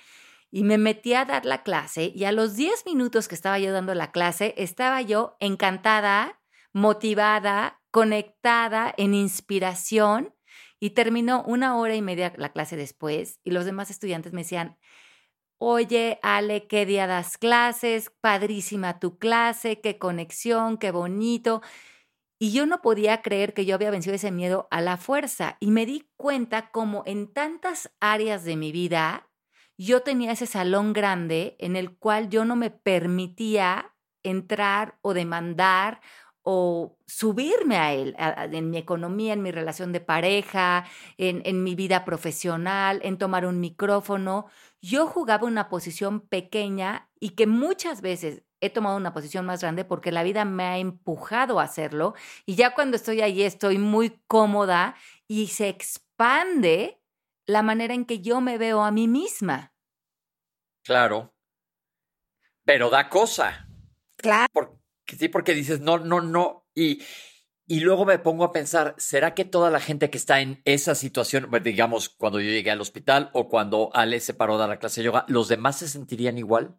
y 0.52 0.64
me 0.64 0.76
metí 0.76 1.14
a 1.14 1.25
dar 1.25 1.46
la 1.46 1.62
clase 1.62 2.12
y 2.14 2.25
a 2.25 2.31
los 2.31 2.54
10 2.54 2.84
minutos 2.84 3.26
que 3.26 3.34
estaba 3.34 3.58
yo 3.58 3.72
dando 3.72 3.94
la 3.94 4.12
clase, 4.12 4.54
estaba 4.58 5.00
yo 5.00 5.37
encantada, 5.40 6.40
motivada, 6.75 7.81
conectada, 7.90 8.94
en 8.99 9.14
inspiración 9.14 10.35
y 10.78 10.90
terminó 10.90 11.42
una 11.47 11.76
hora 11.78 11.94
y 11.94 12.02
media 12.02 12.35
la 12.37 12.52
clase 12.52 12.76
después 12.76 13.40
y 13.42 13.50
los 13.50 13.64
demás 13.64 13.90
estudiantes 13.90 14.35
me 14.35 14.42
decían, 14.42 14.78
oye, 15.56 16.18
Ale, 16.23 16.66
¿qué 16.66 16.85
día 16.85 17.06
das 17.06 17.38
clases? 17.38 18.12
Padrísima 18.21 18.99
tu 18.99 19.18
clase, 19.18 19.80
qué 19.80 19.99
conexión, 19.99 20.76
qué 20.76 20.90
bonito. 20.90 21.62
Y 22.38 22.52
yo 22.52 22.66
no 22.66 22.82
podía 22.82 23.23
creer 23.23 23.54
que 23.54 23.64
yo 23.64 23.75
había 23.75 23.90
vencido 23.90 24.16
ese 24.16 24.32
miedo 24.32 24.68
a 24.71 24.82
la 24.82 24.99
fuerza 24.99 25.56
y 25.61 25.71
me 25.71 25.87
di 25.87 26.11
cuenta 26.18 26.71
como 26.73 27.04
en 27.06 27.32
tantas 27.32 27.90
áreas 28.00 28.44
de 28.44 28.56
mi 28.56 28.73
vida 28.73 29.32
yo 29.85 30.03
tenía 30.03 30.33
ese 30.33 30.47
salón 30.47 30.93
grande 30.93 31.57
en 31.59 31.77
el 31.77 31.97
cual 31.97 32.29
yo 32.29 32.45
no 32.45 32.57
me 32.57 32.71
permitía 32.71 33.95
entrar 34.23 34.99
o 35.03 35.15
demandar 35.15 36.01
o 36.45 36.99
subirme 37.07 37.77
a 37.77 37.93
él, 37.93 38.17
en 38.19 38.71
mi 38.71 38.77
economía, 38.77 39.33
en 39.33 39.43
mi 39.43 39.53
relación 39.53 39.93
de 39.93 40.01
pareja, 40.01 40.85
en, 41.17 41.41
en, 41.45 41.62
mi 41.62 41.77
vida 41.77 42.05
profesional, 42.05 43.01
en 43.05 43.17
tomar 43.17 43.47
un 43.47 43.61
micrófono. 43.61 44.47
Yo 44.81 45.07
jugaba 45.07 45.47
una 45.47 45.69
posición 45.69 46.21
pequeña 46.21 47.09
y 47.21 47.31
que 47.31 47.47
muchas 47.47 48.01
veces 48.01 48.43
he 48.61 48.71
tomado 48.71 48.97
una 48.97 49.12
posición 49.12 49.47
más 49.47 49.61
grande 49.61 49.85
porque 49.85 50.11
la 50.11 50.25
vida 50.25 50.45
me 50.45 50.65
ha 50.65 50.79
empujado 50.79 51.61
a 51.61 51.65
hacerlo 51.65 52.15
y 52.47 52.55
ya 52.55 52.75
cuando 52.75 52.97
estoy 52.97 53.21
ahí 53.21 53.43
estoy 53.43 53.79
muy 53.79 54.21
cómoda 54.29 54.95
y 55.27 55.49
se 55.49 55.69
expande 55.69 57.01
la 57.47 57.62
manera 57.62 57.95
en 57.95 58.05
que 58.05 58.21
yo 58.21 58.41
me 58.41 58.59
veo 58.59 58.83
a 58.83 58.93
mí 58.93 59.09
misma. 59.09 59.72
Claro. 60.85 61.35
Pero 62.65 62.91
da 62.91 63.09
cosa. 63.09 63.69
Claro. 64.17 64.81
sí, 65.07 65.29
porque 65.29 65.55
dices, 65.55 65.81
no, 65.81 65.99
no, 65.99 66.21
no. 66.21 66.69
Y, 66.75 67.03
y 67.67 67.81
luego 67.81 68.05
me 68.05 68.19
pongo 68.19 68.45
a 68.45 68.53
pensar, 68.53 68.95
¿será 68.99 69.35
que 69.35 69.45
toda 69.45 69.71
la 69.71 69.81
gente 69.81 70.11
que 70.11 70.19
está 70.19 70.41
en 70.41 70.61
esa 70.65 70.95
situación, 70.95 71.49
digamos, 71.62 72.09
cuando 72.09 72.41
yo 72.41 72.51
llegué 72.51 72.71
al 72.71 72.81
hospital 72.81 73.31
o 73.33 73.49
cuando 73.49 73.91
Ale 73.95 74.21
se 74.21 74.35
paró 74.35 74.59
de 74.59 74.69
la 74.69 74.79
clase 74.79 75.01
de 75.01 75.07
yoga, 75.07 75.25
los 75.29 75.49
demás 75.49 75.79
se 75.79 75.89
sentirían 75.89 76.39
igual? 76.39 76.77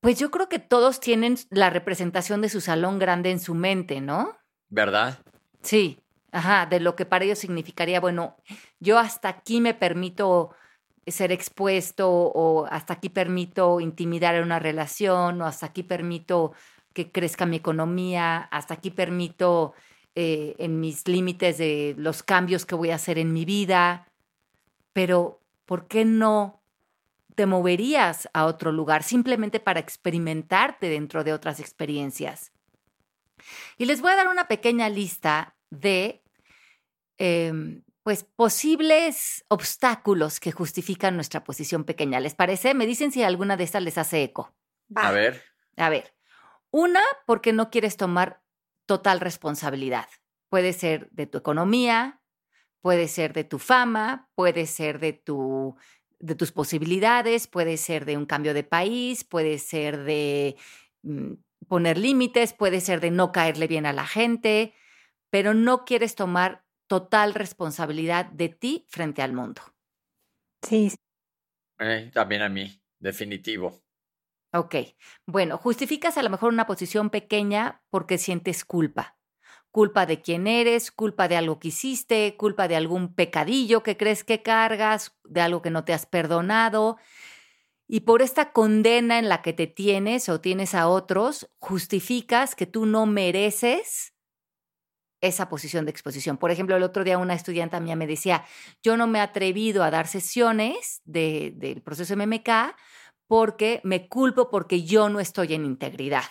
Pues 0.00 0.18
yo 0.18 0.30
creo 0.30 0.48
que 0.48 0.58
todos 0.58 0.98
tienen 0.98 1.36
la 1.50 1.68
representación 1.70 2.40
de 2.40 2.48
su 2.48 2.60
salón 2.60 2.98
grande 2.98 3.30
en 3.30 3.38
su 3.38 3.54
mente, 3.54 4.00
¿no? 4.00 4.36
¿Verdad? 4.68 5.18
Sí. 5.62 6.00
Ajá, 6.32 6.64
de 6.66 6.80
lo 6.80 6.94
que 6.96 7.04
para 7.04 7.24
ellos 7.24 7.40
significaría, 7.40 8.00
bueno, 8.00 8.36
yo 8.78 8.98
hasta 8.98 9.28
aquí 9.28 9.60
me 9.60 9.74
permito 9.74 10.54
ser 11.10 11.32
expuesto 11.32 12.08
o 12.10 12.66
hasta 12.66 12.94
aquí 12.94 13.08
permito 13.08 13.80
intimidar 13.80 14.34
en 14.34 14.44
una 14.44 14.58
relación 14.58 15.40
o 15.40 15.46
hasta 15.46 15.66
aquí 15.66 15.82
permito 15.82 16.52
que 16.92 17.10
crezca 17.10 17.46
mi 17.46 17.56
economía, 17.56 18.38
hasta 18.38 18.74
aquí 18.74 18.90
permito 18.90 19.74
eh, 20.14 20.56
en 20.58 20.80
mis 20.80 21.06
límites 21.06 21.58
de 21.58 21.94
los 21.96 22.22
cambios 22.22 22.66
que 22.66 22.74
voy 22.74 22.90
a 22.90 22.96
hacer 22.96 23.18
en 23.18 23.32
mi 23.32 23.44
vida, 23.44 24.08
pero 24.92 25.40
¿por 25.66 25.86
qué 25.86 26.04
no 26.04 26.60
te 27.36 27.46
moverías 27.46 28.28
a 28.32 28.46
otro 28.46 28.72
lugar 28.72 29.02
simplemente 29.02 29.60
para 29.60 29.80
experimentarte 29.80 30.88
dentro 30.88 31.22
de 31.22 31.32
otras 31.32 31.60
experiencias? 31.60 32.52
Y 33.78 33.86
les 33.86 34.00
voy 34.00 34.12
a 34.12 34.16
dar 34.16 34.28
una 34.28 34.48
pequeña 34.48 34.88
lista 34.88 35.54
de 35.70 36.22
em, 37.18 37.82
pues 38.02 38.24
posibles 38.24 39.44
obstáculos 39.48 40.40
que 40.40 40.52
justifican 40.52 41.16
nuestra 41.16 41.44
posición 41.44 41.84
pequeña. 41.84 42.20
¿Les 42.20 42.34
parece? 42.34 42.74
Me 42.74 42.86
dicen 42.86 43.12
si 43.12 43.22
alguna 43.22 43.56
de 43.56 43.64
estas 43.64 43.82
les 43.82 43.98
hace 43.98 44.22
eco. 44.22 44.54
A 44.94 45.10
ver. 45.10 45.42
A 45.76 45.88
ver, 45.88 46.14
una, 46.70 47.02
porque 47.26 47.52
no 47.52 47.70
quieres 47.70 47.96
tomar 47.96 48.42
total 48.86 49.20
responsabilidad. 49.20 50.08
Puede 50.48 50.72
ser 50.72 51.10
de 51.10 51.26
tu 51.26 51.38
economía, 51.38 52.20
puede 52.80 53.08
ser 53.08 53.32
de 53.32 53.44
tu 53.44 53.58
fama, 53.58 54.28
puede 54.34 54.66
ser 54.66 54.98
de, 54.98 55.12
tu, 55.12 55.76
de 56.18 56.34
tus 56.34 56.52
posibilidades, 56.52 57.46
puede 57.46 57.76
ser 57.76 58.04
de 58.04 58.16
un 58.16 58.26
cambio 58.26 58.54
de 58.54 58.64
país, 58.64 59.24
puede 59.24 59.58
ser 59.58 60.04
de 60.04 60.56
mm, 61.02 61.34
poner 61.68 61.98
límites, 61.98 62.52
puede 62.52 62.80
ser 62.80 63.00
de 63.00 63.10
no 63.10 63.32
caerle 63.32 63.66
bien 63.66 63.86
a 63.86 63.92
la 63.92 64.06
gente, 64.06 64.74
pero 65.30 65.54
no 65.54 65.84
quieres 65.84 66.14
tomar 66.14 66.64
total 66.90 67.34
responsabilidad 67.34 68.26
de 68.26 68.48
ti 68.48 68.84
frente 68.88 69.22
al 69.22 69.32
mundo. 69.32 69.62
Sí. 70.60 70.92
Eh, 71.78 72.10
también 72.12 72.42
a 72.42 72.48
mí, 72.48 72.82
definitivo. 72.98 73.84
Ok, 74.52 74.74
bueno, 75.24 75.56
justificas 75.56 76.18
a 76.18 76.24
lo 76.24 76.30
mejor 76.30 76.52
una 76.52 76.66
posición 76.66 77.08
pequeña 77.10 77.80
porque 77.90 78.18
sientes 78.18 78.64
culpa. 78.64 79.16
Culpa 79.70 80.04
de 80.04 80.20
quién 80.20 80.48
eres, 80.48 80.90
culpa 80.90 81.28
de 81.28 81.36
algo 81.36 81.60
que 81.60 81.68
hiciste, 81.68 82.36
culpa 82.36 82.66
de 82.66 82.74
algún 82.74 83.14
pecadillo 83.14 83.84
que 83.84 83.96
crees 83.96 84.24
que 84.24 84.42
cargas, 84.42 85.16
de 85.22 85.42
algo 85.42 85.62
que 85.62 85.70
no 85.70 85.84
te 85.84 85.92
has 85.92 86.06
perdonado. 86.06 86.96
Y 87.86 88.00
por 88.00 88.20
esta 88.20 88.50
condena 88.50 89.20
en 89.20 89.28
la 89.28 89.42
que 89.42 89.52
te 89.52 89.68
tienes 89.68 90.28
o 90.28 90.40
tienes 90.40 90.74
a 90.74 90.88
otros, 90.88 91.48
justificas 91.60 92.56
que 92.56 92.66
tú 92.66 92.84
no 92.84 93.06
mereces 93.06 94.12
esa 95.20 95.48
posición 95.48 95.84
de 95.84 95.90
exposición. 95.90 96.36
Por 96.36 96.50
ejemplo, 96.50 96.76
el 96.76 96.82
otro 96.82 97.04
día 97.04 97.18
una 97.18 97.34
estudiante 97.34 97.80
mía 97.80 97.96
me 97.96 98.06
decía, 98.06 98.44
yo 98.82 98.96
no 98.96 99.06
me 99.06 99.18
he 99.18 99.22
atrevido 99.22 99.82
a 99.82 99.90
dar 99.90 100.06
sesiones 100.06 101.02
del 101.04 101.82
proceso 101.82 102.16
MMK 102.16 102.74
porque 103.26 103.80
me 103.84 104.08
culpo 104.08 104.50
porque 104.50 104.82
yo 104.82 105.08
no 105.08 105.20
estoy 105.20 105.54
en 105.54 105.64
integridad. 105.64 106.24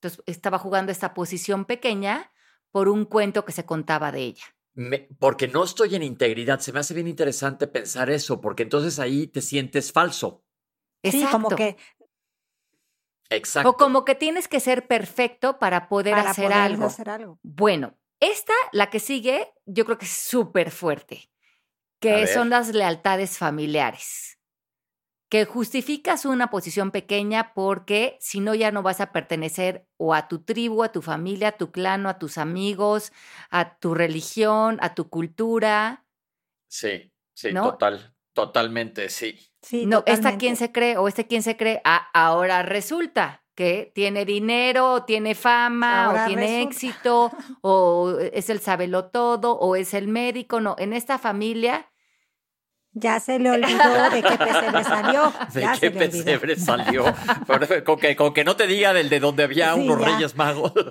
Entonces 0.00 0.22
estaba 0.26 0.58
jugando 0.58 0.92
esta 0.92 1.14
posición 1.14 1.64
pequeña 1.64 2.32
por 2.70 2.88
un 2.88 3.04
cuento 3.04 3.44
que 3.44 3.52
se 3.52 3.64
contaba 3.64 4.12
de 4.12 4.20
ella. 4.20 4.44
porque 5.18 5.48
no 5.48 5.64
estoy 5.64 5.94
en 5.94 6.02
integridad. 6.02 6.60
Se 6.60 6.72
me 6.72 6.80
hace 6.80 6.94
bien 6.94 7.08
interesante 7.08 7.66
pensar 7.66 8.08
eso, 8.08 8.40
porque 8.40 8.62
entonces 8.62 8.98
ahí 8.98 9.26
te 9.26 9.42
sientes 9.42 9.92
falso. 9.92 10.44
Sí, 11.02 11.26
como 11.30 11.50
que 11.50 11.76
Exacto. 13.30 13.70
O 13.70 13.76
como 13.76 14.04
que 14.04 14.14
tienes 14.14 14.48
que 14.48 14.60
ser 14.60 14.86
perfecto 14.86 15.58
para 15.58 15.88
poder, 15.88 16.14
hacer, 16.14 16.52
algo. 16.52 16.86
hacer 16.86 17.08
algo. 17.08 17.38
Bueno, 17.42 17.96
esta, 18.18 18.52
la 18.72 18.90
que 18.90 18.98
sigue, 18.98 19.52
yo 19.64 19.84
creo 19.86 19.98
que 19.98 20.04
es 20.04 20.12
súper 20.12 20.70
fuerte, 20.70 21.30
que 22.00 22.26
son 22.26 22.50
las 22.50 22.74
lealtades 22.74 23.38
familiares. 23.38 24.38
Que 25.30 25.44
justificas 25.44 26.24
una 26.24 26.50
posición 26.50 26.90
pequeña 26.90 27.54
porque 27.54 28.16
si 28.20 28.40
no 28.40 28.52
ya 28.56 28.72
no 28.72 28.82
vas 28.82 29.00
a 29.00 29.12
pertenecer 29.12 29.86
o 29.96 30.12
a 30.12 30.26
tu 30.26 30.42
tribu, 30.42 30.82
a 30.82 30.90
tu 30.90 31.02
familia, 31.02 31.48
a 31.48 31.56
tu 31.56 31.70
clan, 31.70 32.06
a 32.06 32.18
tus 32.18 32.36
amigos, 32.36 33.12
a 33.48 33.78
tu 33.78 33.94
religión, 33.94 34.78
a 34.80 34.96
tu 34.96 35.08
cultura. 35.08 36.04
Sí, 36.68 37.12
sí, 37.32 37.54
total, 37.54 38.12
totalmente, 38.46 39.08
sí. 39.08 39.38
No, 39.86 40.02
esta 40.06 40.38
quién 40.38 40.56
se 40.56 40.72
cree 40.72 40.96
o 40.96 41.06
este 41.06 41.26
quién 41.26 41.42
se 41.42 41.56
cree, 41.56 41.80
ah, 41.84 42.08
ahora 42.14 42.62
resulta 42.62 43.44
que 43.54 43.92
tiene 43.94 44.24
dinero, 44.24 44.94
o 44.94 45.02
tiene 45.04 45.34
fama, 45.34 46.10
o 46.10 46.26
tiene 46.26 46.62
éxito, 46.62 47.30
o 47.60 48.16
es 48.32 48.48
el 48.48 48.60
sabelo 48.60 49.10
todo, 49.10 49.58
o 49.58 49.76
es 49.76 49.92
el 49.92 50.08
médico, 50.08 50.60
no, 50.60 50.76
en 50.78 50.94
esta 50.94 51.18
familia 51.18 51.90
ya 52.92 53.20
se 53.20 53.38
le 53.38 53.50
olvidó 53.50 54.10
de 54.10 54.22
qué 54.22 54.36
pesebre 54.36 54.84
salió. 54.84 55.32
¿De 55.54 55.68
qué 55.80 55.90
pesebre 55.90 56.56
salió? 56.56 57.04
con, 57.84 57.98
que, 57.98 58.16
con 58.16 58.34
que 58.34 58.44
no 58.44 58.56
te 58.56 58.66
diga 58.66 58.92
del 58.92 59.08
de 59.08 59.20
donde 59.20 59.44
había 59.44 59.74
unos 59.74 60.00
reyes 60.00 60.36
magos. 60.36 60.72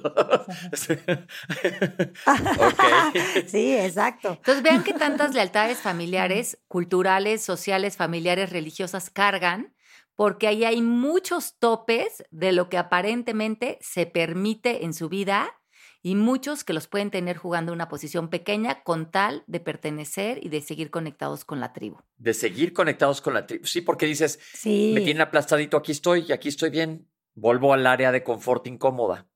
Sí, 3.47 3.75
exacto. 3.75 4.29
Entonces 4.29 4.63
vean 4.63 4.83
que 4.83 4.93
tantas 4.93 5.33
lealtades 5.33 5.79
familiares, 5.79 6.59
culturales, 6.67 7.43
sociales, 7.43 7.97
familiares, 7.97 8.51
religiosas 8.51 9.09
cargan, 9.09 9.73
porque 10.15 10.47
ahí 10.47 10.65
hay 10.65 10.81
muchos 10.81 11.57
topes 11.59 12.23
de 12.31 12.51
lo 12.51 12.69
que 12.69 12.77
aparentemente 12.77 13.77
se 13.81 14.05
permite 14.05 14.85
en 14.85 14.93
su 14.93 15.09
vida 15.09 15.58
y 16.01 16.15
muchos 16.15 16.63
que 16.63 16.73
los 16.73 16.87
pueden 16.87 17.11
tener 17.11 17.37
jugando 17.37 17.73
una 17.73 17.89
posición 17.89 18.29
pequeña 18.29 18.83
con 18.83 19.11
tal 19.11 19.43
de 19.47 19.59
pertenecer 19.59 20.39
y 20.43 20.49
de 20.49 20.61
seguir 20.61 20.89
conectados 20.89 21.45
con 21.45 21.59
la 21.59 21.73
tribu. 21.73 21.97
De 22.17 22.33
seguir 22.33 22.73
conectados 22.73 23.21
con 23.21 23.33
la 23.33 23.45
tribu. 23.45 23.65
Sí, 23.65 23.81
porque 23.81 24.05
dices, 24.05 24.39
sí. 24.53 24.91
me 24.93 25.01
tienen 25.01 25.21
aplastadito, 25.21 25.77
aquí 25.77 25.91
estoy 25.91 26.25
y 26.27 26.31
aquí 26.31 26.49
estoy 26.49 26.69
bien. 26.69 27.07
Vuelvo 27.35 27.73
al 27.73 27.85
área 27.85 28.11
de 28.11 28.23
confort 28.23 28.67
incómoda. 28.67 29.27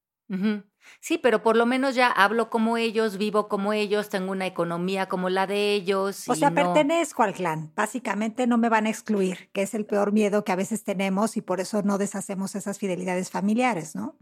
Sí, 0.99 1.17
pero 1.17 1.43
por 1.43 1.55
lo 1.55 1.65
menos 1.65 1.95
ya 1.95 2.07
hablo 2.07 2.49
como 2.49 2.77
ellos, 2.77 3.17
vivo 3.17 3.47
como 3.47 3.71
ellos, 3.73 4.09
tengo 4.09 4.31
una 4.31 4.47
economía 4.47 5.07
como 5.07 5.29
la 5.29 5.47
de 5.47 5.73
ellos. 5.73 6.27
O 6.27 6.35
sea, 6.35 6.51
pertenezco 6.51 7.23
al 7.23 7.33
clan. 7.33 7.71
Básicamente 7.75 8.47
no 8.47 8.57
me 8.57 8.69
van 8.69 8.87
a 8.87 8.89
excluir, 8.89 9.49
que 9.53 9.61
es 9.61 9.73
el 9.73 9.85
peor 9.85 10.11
miedo 10.11 10.43
que 10.43 10.51
a 10.51 10.55
veces 10.55 10.83
tenemos 10.83 11.37
y 11.37 11.41
por 11.41 11.59
eso 11.59 11.83
no 11.83 11.97
deshacemos 11.97 12.55
esas 12.55 12.79
fidelidades 12.79 13.29
familiares, 13.29 13.95
¿no? 13.95 14.17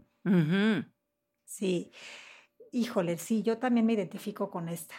Sí. 1.44 1.92
Híjole, 2.72 3.18
sí, 3.18 3.42
yo 3.42 3.58
también 3.58 3.84
me 3.84 3.92
identifico 3.92 4.50
con 4.50 4.68
esta. 4.68 4.94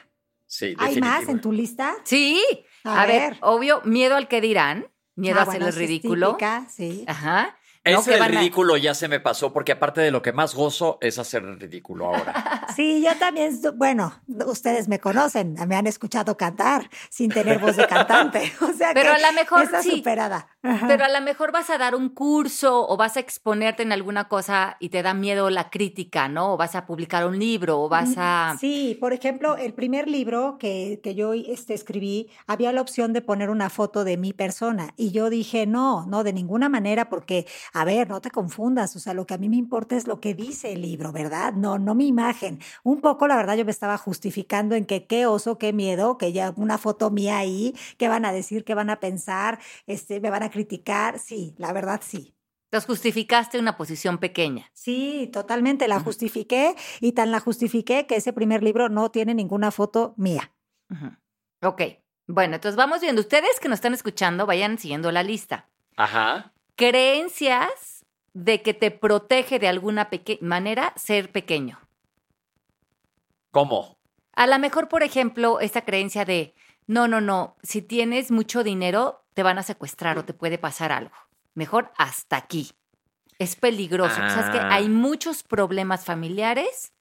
Sí, 0.46 0.75
¿Hay 0.77 1.00
más 1.00 1.27
en 1.27 1.42
tu 1.42 1.51
lista? 1.51 1.96
Sí. 2.03 2.39
A, 2.84 3.08
ver. 3.08 3.38
obvio, 3.42 3.82
miedo 3.84 4.15
al 4.15 4.27
que 4.27 4.39
dirán, 4.42 4.88
miedo 5.15 5.39
ah, 5.39 5.42
a 5.42 5.44
hacer 5.46 5.63
el 5.63 5.74
ridículo. 5.74 6.38
sí. 6.70 7.03
Ajá. 7.08 7.58
Ese 7.84 8.18
ridículo 8.18 8.78
ya 8.78 8.94
se 8.94 9.10
me 9.10 9.20
pasó 9.20 9.52
porque 9.52 9.74
aparte 9.74 10.00
de 10.00 10.10
lo 10.10 10.22
que 10.22 10.32
más 10.32 10.56
gozo 10.56 10.98
es 11.02 11.20
hacer 11.20 11.44
el 11.44 11.60
ridículo 11.60 12.08
ahora. 12.08 12.34
Sí, 12.74 13.04
yo 13.04 13.16
también, 13.20 13.60
bueno, 13.75 14.13
ustedes 14.48 14.88
me 14.88 15.00
conocen, 15.00 15.56
me 15.68 15.75
han 15.75 15.86
escuchado 15.86 16.38
cantar 16.38 16.90
sin 17.10 17.30
tener 17.30 17.60
voz 17.60 17.75
de 17.75 17.86
cantante. 17.86 18.52
O 18.63 18.74
sea 18.74 18.94
pero 18.94 19.12
a 19.12 19.20
lo 19.20 19.32
mejor 19.34 19.70
sí. 19.82 19.98
superada. 19.98 20.48
Pero 20.62 21.04
a 21.04 21.10
lo 21.10 21.22
mejor 21.22 21.52
vas 21.52 21.70
a 21.70 21.78
dar 21.78 21.94
un 21.94 22.10
curso 22.10 22.88
o 22.88 22.98
vas 22.98 23.18
a 23.18 23.20
exponerte 23.20 23.84
en 23.84 23.92
alguna 23.92 24.28
cosa 24.28 24.78
y 24.80 24.90
te 24.90 25.04
da 25.04 25.13
miedo 25.13 25.50
la 25.50 25.70
crítica, 25.70 26.30
¿no? 26.30 26.54
O 26.54 26.58
vas 26.58 26.75
a 26.75 26.86
publicar 26.86 27.28
un 27.28 27.38
libro 27.38 27.82
o 27.82 27.90
vas 27.90 28.13
a... 28.18 28.56
Sí, 28.60 28.98
por 29.00 29.13
ejemplo, 29.13 29.58
el 29.58 29.74
primer 29.74 30.08
libro 30.08 30.58
que, 30.58 31.02
que 31.04 31.16
yo 31.16 31.34
este, 31.34 31.74
escribí, 31.74 32.30
había 32.48 32.72
la 32.72 32.82
opción 32.82 33.12
de 33.12 33.22
poner 33.22 33.50
una 33.50 33.70
foto 33.70 34.04
de 34.06 34.18
mi 34.18 34.32
persona 34.32 34.94
y 34.96 35.12
yo 35.12 35.30
dije, 35.30 35.68
no, 35.68 36.06
no, 36.08 36.24
de 36.24 36.34
ninguna 36.34 36.70
manera 36.70 37.10
porque 37.10 37.46
a 37.74 37.86
ver, 37.86 38.08
no 38.08 38.22
te 38.22 38.30
confundas, 38.30 38.96
o 38.96 39.00
sea, 39.00 39.15
lo 39.15 39.25
que 39.25 39.34
a 39.34 39.39
mí 39.39 39.50
me 39.50 39.58
importa 39.58 39.96
es 39.96 40.06
lo 40.06 40.20
que 40.20 40.36
dice 40.36 40.74
el 40.74 40.84
libro, 40.84 41.12
¿verdad? 41.12 41.53
No, 41.53 41.80
no 41.80 41.96
mi 41.96 42.08
imagen. 42.08 42.60
Un 42.84 43.01
poco, 43.01 43.27
la 43.27 43.36
verdad, 43.36 43.58
yo 43.58 43.65
me 43.65 43.72
estaba 43.72 43.98
justificando 43.98 44.75
en 44.75 44.86
que 44.86 45.08
qué 45.08 45.25
oso, 45.25 45.58
qué 45.58 45.74
miedo, 45.74 46.20
que 46.20 46.32
ya 46.32 46.53
una 46.56 46.77
foto 46.77 47.10
mía 47.10 47.39
ahí, 47.39 47.75
qué 47.98 48.08
van 48.10 48.25
a 48.25 48.32
decir, 48.32 48.63
qué 48.63 48.75
van 48.75 48.92
a 48.92 49.00
pensar, 49.00 49.60
este, 49.88 50.20
me 50.20 50.30
van 50.30 50.44
a 50.44 50.51
criticar. 50.51 51.18
Sí, 51.18 51.56
la 51.58 51.74
verdad, 51.74 52.01
sí. 52.03 52.36
Entonces 52.65 52.86
justificaste 52.86 53.58
una 53.58 53.75
posición 53.75 54.20
pequeña. 54.20 54.70
Sí, 54.74 55.30
totalmente, 55.34 55.88
la 55.88 56.00
justifiqué 56.00 56.75
y 57.01 57.13
tan 57.13 57.32
la 57.32 57.39
justifiqué 57.39 58.06
que 58.06 58.18
ese 58.18 58.34
primer 58.34 58.62
libro 58.62 58.89
no 58.89 59.10
tiene 59.10 59.34
ninguna 59.34 59.72
foto 59.72 60.13
mía. 60.15 60.53
Ok, 61.63 61.82
bueno, 62.27 62.56
entonces 62.56 62.75
vamos 62.75 63.01
viendo. 63.01 63.22
Ustedes 63.22 63.60
que 63.60 63.68
nos 63.68 63.77
están 63.77 63.96
escuchando, 63.96 64.46
vayan 64.46 64.77
siguiendo 64.77 65.12
la 65.12 65.24
lista. 65.24 65.70
Ajá 65.98 66.53
creencias 66.75 68.06
de 68.34 68.62
que 68.62 68.74
te 68.74 68.92
protege 68.92 69.60
de 69.60 69.68
alguna 69.68 70.10
manera 70.42 70.94
ser 70.96 71.32
pequeño. 71.32 71.80
¿Cómo? 73.51 73.98
A 74.36 74.48
lo 74.48 74.58
mejor, 74.58 74.89
por 74.89 75.03
ejemplo, 75.03 75.60
esta 75.60 75.86
creencia 75.86 76.25
de, 76.25 76.56
no, 76.88 77.08
no, 77.08 77.22
no, 77.22 77.56
si 77.62 77.82
tienes 77.82 78.32
mucho 78.32 78.63
dinero, 78.63 79.24
te 79.34 79.44
van 79.44 79.60
a 79.60 79.63
secuestrar 79.63 80.18
o 80.18 80.25
te 80.25 80.34
puede 80.34 80.58
pasar 80.58 80.92
algo. 80.92 81.15
Mejor 81.53 81.92
hasta 81.98 82.38
aquí. 82.38 82.72
Es 83.38 83.56
peligroso. 83.56 84.15
¿Sabes 84.15 84.50
que 84.50 84.60
hay 84.60 84.86
ah. 84.86 84.89
muchos 84.89 85.44
problemas 85.44 86.06
familiares 86.06 86.94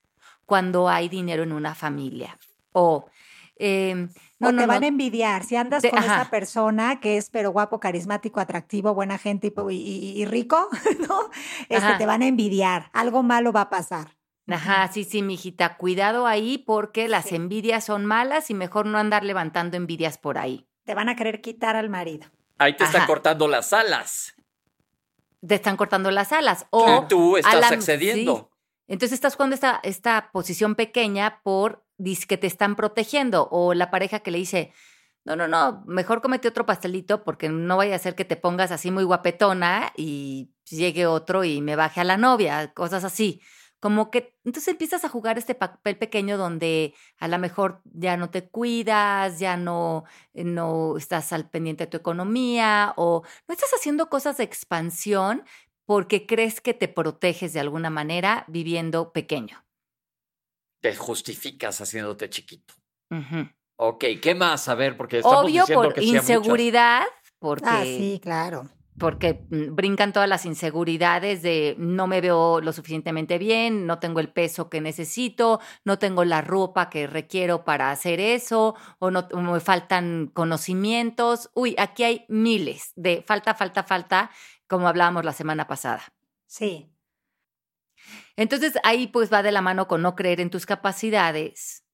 cuando 0.44 0.88
hay 0.88 1.08
dinero 1.08 1.42
en 1.42 1.52
una 1.52 1.74
familia. 1.74 2.38
O 2.72 3.06
eh, 3.64 4.08
no, 4.38 4.54
te 4.56 4.66
van 4.66 4.82
a 4.82 4.86
envidiar. 4.88 5.44
Si 5.44 5.54
andas 5.54 5.82
con 5.88 5.98
esa 6.02 6.28
persona 6.30 6.98
que 7.00 7.16
es 7.16 7.30
pero 7.30 7.52
guapo, 7.52 7.78
carismático, 7.78 8.40
atractivo, 8.40 8.92
buena 8.92 9.18
gente 9.18 9.52
y, 9.70 10.24
rico, 10.24 10.68
¿no? 11.08 11.30
Este, 11.68 11.94
te 11.96 12.06
van 12.06 12.22
a 12.22 12.26
envidiar. 12.26 12.90
Algo 12.92 13.22
malo 13.22 13.52
va 13.52 13.62
a 13.62 13.70
pasar. 13.70 14.16
Ajá, 14.48 14.88
sí, 14.92 15.04
sí, 15.04 15.22
mijita, 15.22 15.76
cuidado 15.76 16.26
ahí 16.26 16.58
porque 16.58 17.06
las 17.06 17.26
Sí. 17.26 17.36
envidias 17.36 17.84
son 17.84 18.04
malas 18.04 18.50
y 18.50 18.54
mejor 18.54 18.86
no 18.86 18.98
andar 18.98 19.22
levantando 19.24 19.76
envidias 19.76 20.18
por 20.18 20.36
ahí. 20.38 20.66
Te 20.84 20.94
van 20.94 21.08
a 21.08 21.14
querer 21.14 21.40
quitar 21.40 21.76
al 21.76 21.88
marido. 21.88 22.26
Ahí 22.58 22.74
te 22.76 22.82
están 22.82 23.02
Ajá. 23.02 23.06
cortando 23.06 23.46
las 23.46 23.72
alas. 23.72 24.34
Te 25.46 25.54
están 25.54 25.76
cortando 25.76 26.10
las 26.10 26.32
alas. 26.32 26.66
O 26.70 27.02
y 27.04 27.08
tú 27.08 27.36
estás 27.36 27.60
la- 27.60 27.68
accediendo. 27.68 28.36
sí. 28.50 28.51
Entonces 28.92 29.14
estás 29.14 29.36
jugando 29.36 29.54
esta, 29.54 29.80
esta 29.82 30.28
posición 30.32 30.74
pequeña 30.74 31.40
por 31.42 31.82
que 32.28 32.36
te 32.36 32.46
están 32.46 32.76
protegiendo. 32.76 33.48
O 33.50 33.72
la 33.72 33.90
pareja 33.90 34.20
que 34.20 34.30
le 34.30 34.36
dice, 34.36 34.72
no, 35.24 35.34
no, 35.34 35.48
no, 35.48 35.82
mejor 35.86 36.20
comete 36.20 36.48
otro 36.48 36.66
pastelito 36.66 37.24
porque 37.24 37.48
no 37.48 37.78
vaya 37.78 37.96
a 37.96 37.98
ser 37.98 38.14
que 38.14 38.26
te 38.26 38.36
pongas 38.36 38.70
así 38.70 38.90
muy 38.90 39.04
guapetona 39.04 39.92
y 39.96 40.52
llegue 40.68 41.06
otro 41.06 41.42
y 41.42 41.62
me 41.62 41.74
baje 41.74 42.00
a 42.00 42.04
la 42.04 42.18
novia, 42.18 42.74
cosas 42.74 43.04
así. 43.04 43.40
Como 43.80 44.10
que 44.10 44.36
entonces 44.44 44.68
empiezas 44.68 45.04
a 45.04 45.08
jugar 45.08 45.38
este 45.38 45.56
papel 45.56 45.98
pequeño 45.98 46.36
donde 46.36 46.94
a 47.18 47.26
lo 47.28 47.38
mejor 47.38 47.82
ya 47.84 48.16
no 48.16 48.30
te 48.30 48.48
cuidas, 48.48 49.40
ya 49.40 49.56
no, 49.56 50.04
eh, 50.34 50.44
no 50.44 50.96
estás 50.96 51.32
al 51.32 51.50
pendiente 51.50 51.84
de 51.84 51.90
tu 51.90 51.96
economía 51.96 52.92
o 52.96 53.22
no 53.48 53.52
estás 53.52 53.70
haciendo 53.74 54.08
cosas 54.08 54.36
de 54.36 54.44
expansión 54.44 55.44
porque 55.86 56.26
crees 56.26 56.60
que 56.60 56.74
te 56.74 56.88
proteges 56.88 57.52
de 57.52 57.60
alguna 57.60 57.90
manera 57.90 58.44
viviendo 58.48 59.12
pequeño. 59.12 59.64
Te 60.80 60.96
justificas 60.96 61.80
haciéndote 61.80 62.28
chiquito. 62.28 62.74
Ujú. 63.10 63.48
Ok, 63.76 64.04
¿qué 64.20 64.34
más? 64.34 64.68
A 64.68 64.74
ver, 64.74 64.96
porque 64.96 65.18
estamos 65.18 65.44
Obvio 65.44 65.62
diciendo 65.62 65.82
por 65.84 65.94
que 65.94 66.00
sí 66.02 66.08
inseguridad, 66.08 67.02
porque, 67.38 67.68
Ah, 67.68 67.84
sí, 67.84 68.20
claro. 68.22 68.68
porque 68.98 69.44
brincan 69.50 70.12
todas 70.12 70.28
las 70.28 70.44
inseguridades 70.44 71.42
de 71.42 71.74
no 71.78 72.06
me 72.06 72.20
veo 72.20 72.60
lo 72.60 72.72
suficientemente 72.72 73.38
bien, 73.38 73.86
no 73.86 73.98
tengo 73.98 74.20
el 74.20 74.32
peso 74.32 74.68
que 74.70 74.80
necesito, 74.80 75.60
no 75.84 75.98
tengo 75.98 76.24
la 76.24 76.42
ropa 76.42 76.90
que 76.90 77.06
requiero 77.06 77.64
para 77.64 77.90
hacer 77.90 78.20
eso, 78.20 78.76
o 79.00 79.10
no 79.10 79.26
o 79.32 79.40
me 79.40 79.58
faltan 79.60 80.30
conocimientos. 80.32 81.50
Uy, 81.54 81.74
aquí 81.78 82.04
hay 82.04 82.24
miles 82.28 82.92
de 82.94 83.24
falta, 83.26 83.54
falta, 83.54 83.82
falta, 83.82 84.30
como 84.72 84.88
hablábamos 84.88 85.22
la 85.26 85.34
semana 85.34 85.66
pasada. 85.66 86.02
Sí. 86.46 86.90
Entonces 88.36 88.72
ahí 88.84 89.06
pues 89.06 89.30
va 89.30 89.42
de 89.42 89.52
la 89.52 89.60
mano 89.60 89.86
con 89.86 90.00
no 90.00 90.16
creer 90.16 90.40
en 90.40 90.48
tus 90.48 90.64
capacidades. 90.64 91.84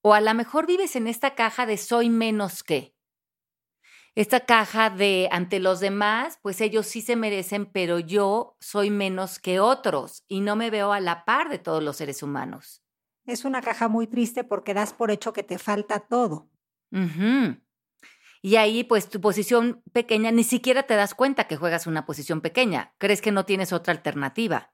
O 0.00 0.14
a 0.14 0.22
lo 0.22 0.32
mejor 0.32 0.66
vives 0.66 0.96
en 0.96 1.08
esta 1.08 1.34
caja 1.34 1.66
de 1.66 1.76
soy 1.76 2.08
menos 2.08 2.62
que. 2.62 2.96
Esta 4.14 4.46
caja 4.46 4.88
de 4.88 5.28
ante 5.30 5.60
los 5.60 5.80
demás, 5.80 6.38
pues 6.40 6.62
ellos 6.62 6.86
sí 6.86 7.02
se 7.02 7.16
merecen, 7.16 7.66
pero 7.66 7.98
yo 7.98 8.56
soy 8.60 8.88
menos 8.88 9.38
que 9.38 9.60
otros 9.60 10.24
y 10.26 10.40
no 10.40 10.56
me 10.56 10.70
veo 10.70 10.94
a 10.94 11.00
la 11.00 11.26
par 11.26 11.50
de 11.50 11.58
todos 11.58 11.82
los 11.82 11.98
seres 11.98 12.22
humanos. 12.22 12.82
Es 13.26 13.44
una 13.44 13.60
caja 13.60 13.88
muy 13.88 14.06
triste 14.06 14.42
porque 14.42 14.72
das 14.72 14.94
por 14.94 15.10
hecho 15.10 15.34
que 15.34 15.42
te 15.42 15.58
falta 15.58 16.00
todo. 16.00 16.48
Y 18.44 18.56
ahí, 18.56 18.82
pues 18.82 19.08
tu 19.08 19.20
posición 19.20 19.82
pequeña, 19.92 20.32
ni 20.32 20.42
siquiera 20.42 20.82
te 20.82 20.96
das 20.96 21.14
cuenta 21.14 21.46
que 21.46 21.56
juegas 21.56 21.86
una 21.86 22.04
posición 22.04 22.40
pequeña. 22.40 22.92
Crees 22.98 23.22
que 23.22 23.30
no 23.30 23.44
tienes 23.44 23.72
otra 23.72 23.92
alternativa. 23.92 24.72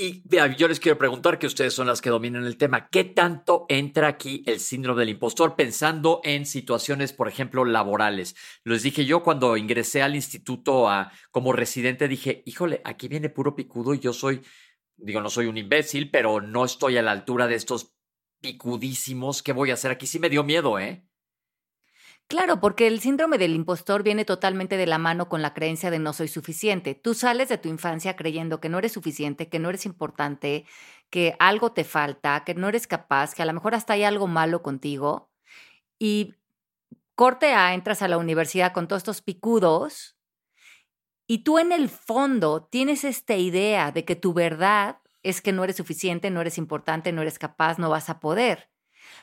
Y 0.00 0.22
yo 0.56 0.68
les 0.68 0.78
quiero 0.78 0.96
preguntar, 0.96 1.40
que 1.40 1.48
ustedes 1.48 1.74
son 1.74 1.88
las 1.88 2.00
que 2.00 2.10
dominan 2.10 2.44
el 2.44 2.56
tema, 2.56 2.88
¿qué 2.88 3.02
tanto 3.02 3.66
entra 3.68 4.06
aquí 4.06 4.44
el 4.46 4.60
síndrome 4.60 5.00
del 5.00 5.08
impostor 5.08 5.56
pensando 5.56 6.20
en 6.22 6.46
situaciones, 6.46 7.12
por 7.12 7.26
ejemplo, 7.26 7.64
laborales? 7.64 8.36
Les 8.62 8.84
dije 8.84 9.06
yo 9.06 9.24
cuando 9.24 9.56
ingresé 9.56 10.02
al 10.02 10.14
instituto 10.14 10.88
a, 10.88 11.10
como 11.32 11.52
residente, 11.52 12.06
dije, 12.06 12.44
híjole, 12.46 12.80
aquí 12.84 13.08
viene 13.08 13.28
puro 13.28 13.56
picudo 13.56 13.92
y 13.92 13.98
yo 13.98 14.12
soy, 14.12 14.42
digo, 14.96 15.20
no 15.20 15.30
soy 15.30 15.46
un 15.46 15.58
imbécil, 15.58 16.12
pero 16.12 16.40
no 16.40 16.64
estoy 16.64 16.96
a 16.96 17.02
la 17.02 17.10
altura 17.10 17.48
de 17.48 17.56
estos 17.56 17.96
picudísimos. 18.40 19.42
¿Qué 19.42 19.52
voy 19.52 19.72
a 19.72 19.74
hacer 19.74 19.90
aquí? 19.90 20.06
Sí 20.06 20.20
me 20.20 20.30
dio 20.30 20.44
miedo, 20.44 20.78
¿eh? 20.78 21.07
Claro, 22.28 22.60
porque 22.60 22.86
el 22.86 23.00
síndrome 23.00 23.38
del 23.38 23.54
impostor 23.54 24.02
viene 24.02 24.26
totalmente 24.26 24.76
de 24.76 24.86
la 24.86 24.98
mano 24.98 25.30
con 25.30 25.40
la 25.40 25.54
creencia 25.54 25.90
de 25.90 25.98
no 25.98 26.12
soy 26.12 26.28
suficiente. 26.28 26.94
Tú 26.94 27.14
sales 27.14 27.48
de 27.48 27.56
tu 27.56 27.70
infancia 27.70 28.16
creyendo 28.16 28.60
que 28.60 28.68
no 28.68 28.78
eres 28.78 28.92
suficiente, 28.92 29.48
que 29.48 29.58
no 29.58 29.70
eres 29.70 29.86
importante, 29.86 30.66
que 31.08 31.34
algo 31.38 31.72
te 31.72 31.84
falta, 31.84 32.44
que 32.44 32.54
no 32.54 32.68
eres 32.68 32.86
capaz, 32.86 33.34
que 33.34 33.40
a 33.42 33.46
lo 33.46 33.54
mejor 33.54 33.74
hasta 33.74 33.94
hay 33.94 34.04
algo 34.04 34.26
malo 34.26 34.62
contigo. 34.62 35.30
Y 35.98 36.34
corte 37.16 37.54
A, 37.54 37.74
entras 37.74 38.02
a 38.02 38.08
la 38.08 38.18
universidad 38.18 38.72
con 38.72 38.88
todos 38.88 39.00
estos 39.00 39.22
picudos 39.22 40.16
y 41.26 41.44
tú 41.44 41.58
en 41.58 41.72
el 41.72 41.88
fondo 41.88 42.64
tienes 42.70 43.04
esta 43.04 43.36
idea 43.36 43.92
de 43.92 44.04
que 44.04 44.16
tu 44.16 44.32
verdad 44.32 45.00
es 45.22 45.42
que 45.42 45.52
no 45.52 45.64
eres 45.64 45.76
suficiente, 45.76 46.30
no 46.30 46.40
eres 46.40 46.58
importante, 46.58 47.12
no 47.12 47.22
eres 47.22 47.38
capaz, 47.38 47.78
no 47.78 47.90
vas 47.90 48.10
a 48.10 48.20
poder. 48.20 48.70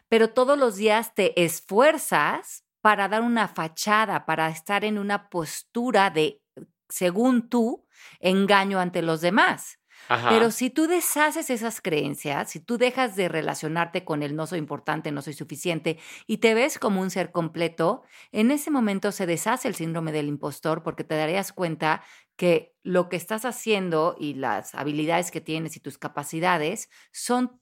Pero 0.10 0.32
todos 0.32 0.58
los 0.58 0.76
días 0.76 1.16
te 1.16 1.44
esfuerzas 1.44 2.65
para 2.86 3.08
dar 3.08 3.24
una 3.24 3.48
fachada, 3.48 4.28
para 4.28 4.48
estar 4.48 4.86
en 4.86 5.00
una 5.00 5.28
postura 5.32 6.12
de, 6.12 6.44
según 6.88 7.50
tú, 7.50 7.88
engaño 8.20 8.80
ante 8.80 9.02
los 9.02 9.22
demás. 9.22 9.80
Ajá. 10.08 10.30
Pero 10.30 10.52
si 10.52 10.70
tú 10.70 10.86
deshaces 10.86 11.50
esas 11.50 11.82
creencias, 11.82 12.52
si 12.52 12.60
tú 12.60 12.78
dejas 12.78 13.16
de 13.16 13.28
relacionarte 13.28 14.06
con 14.06 14.22
el 14.22 14.36
no 14.36 14.46
soy 14.46 14.60
importante, 14.60 15.12
no 15.12 15.24
soy 15.24 15.34
suficiente 15.34 15.98
y 16.28 16.38
te 16.38 16.54
ves 16.54 16.78
como 16.78 17.02
un 17.02 17.10
ser 17.10 17.32
completo, 17.32 18.04
en 18.32 18.52
ese 18.52 18.70
momento 18.70 19.12
se 19.12 19.26
deshace 19.26 19.68
el 19.68 19.74
síndrome 19.74 20.12
del 20.12 20.28
impostor 20.28 20.84
porque 20.84 21.04
te 21.04 21.16
darías 21.16 21.54
cuenta 21.54 22.04
que 22.36 22.76
lo 22.84 23.10
que 23.10 23.16
estás 23.16 23.46
haciendo 23.46 24.16
y 24.20 24.36
las 24.36 24.76
habilidades 24.76 25.32
que 25.32 25.42
tienes 25.42 25.76
y 25.76 25.80
tus 25.80 25.98
capacidades 25.98 26.92
son 27.12 27.60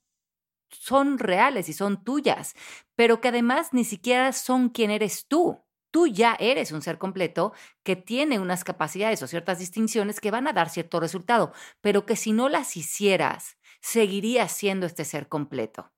son 0.79 1.19
reales 1.19 1.69
y 1.69 1.73
son 1.73 2.03
tuyas, 2.03 2.55
pero 2.95 3.21
que 3.21 3.29
además 3.29 3.69
ni 3.73 3.83
siquiera 3.83 4.31
son 4.33 4.69
quien 4.69 4.91
eres 4.91 5.27
tú. 5.27 5.63
Tú 5.91 6.07
ya 6.07 6.35
eres 6.39 6.71
un 6.71 6.81
ser 6.81 6.97
completo 6.97 7.53
que 7.83 7.95
tiene 7.95 8.39
unas 8.39 8.63
capacidades 8.63 9.21
o 9.21 9.27
ciertas 9.27 9.59
distinciones 9.59 10.19
que 10.19 10.31
van 10.31 10.47
a 10.47 10.53
dar 10.53 10.69
cierto 10.69 10.99
resultado, 10.99 11.53
pero 11.81 12.05
que 12.05 12.15
si 12.15 12.31
no 12.33 12.49
las 12.49 12.75
hicieras, 12.77 13.57
seguirías 13.81 14.51
siendo 14.51 14.87
este 14.87 15.05
ser 15.05 15.27
completo. 15.27 15.91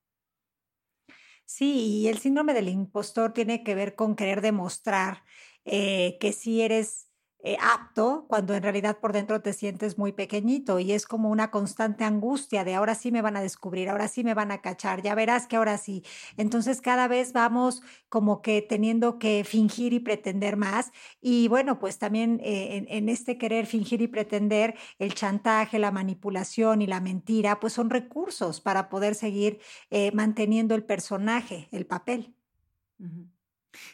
Sí, 1.45 2.01
y 2.01 2.07
el 2.07 2.17
síndrome 2.17 2.53
del 2.53 2.69
impostor 2.69 3.33
tiene 3.33 3.63
que 3.63 3.75
ver 3.75 3.95
con 3.95 4.15
querer 4.15 4.41
demostrar 4.41 5.23
eh, 5.63 6.17
que 6.19 6.33
sí 6.33 6.61
eres 6.61 7.04
eh, 7.45 7.57
apto 7.61 8.25
cuando 8.27 8.55
en 8.55 8.63
realidad 8.63 8.97
por 8.99 9.13
dentro 9.13 9.39
te 9.39 9.53
sientes 9.53 9.99
muy 9.99 10.13
pequeñito 10.13 10.79
y 10.79 10.93
es 10.93 11.05
como 11.05 11.29
una 11.29 11.51
constante 11.51 12.03
angustia 12.03 12.63
de 12.63 12.73
ahora 12.73 12.95
sí 12.95 13.11
me 13.11 13.21
van 13.21 13.37
a 13.37 13.41
descubrir, 13.41 13.87
ahora 13.87 14.07
sí 14.07 14.23
me 14.23 14.33
van 14.33 14.51
a 14.51 14.61
cachar, 14.61 15.03
ya 15.03 15.13
verás 15.13 15.45
que 15.45 15.55
ahora 15.55 15.77
sí. 15.77 16.03
Entonces 16.37 16.81
cada 16.81 17.07
vez 17.07 17.33
vamos 17.33 17.83
como 18.09 18.41
que 18.41 18.63
teniendo 18.63 19.19
que 19.19 19.43
fingir 19.43 19.93
y 19.93 19.99
pretender 19.99 20.57
más 20.57 20.91
y 21.21 21.47
bueno, 21.47 21.77
pues 21.77 21.99
también 21.99 22.41
eh, 22.43 22.87
en, 22.89 23.09
este 23.09 23.37
querer 23.37 23.67
fingir 23.67 24.01
y 24.01 24.07
pretender 24.07 24.73
el 24.97 25.13
chantaje, 25.13 25.77
la 25.77 25.91
manipulación 25.91 26.81
y 26.81 26.87
la 26.87 26.99
mentira, 26.99 27.59
pues 27.59 27.73
son 27.73 27.91
recursos 27.91 28.59
para 28.59 28.89
poder 28.89 29.13
seguir 29.13 29.59
eh, 29.91 30.11
manteniendo 30.13 30.73
el 30.73 30.83
personaje, 30.83 31.67
el 31.71 31.85
papel. 31.85 32.33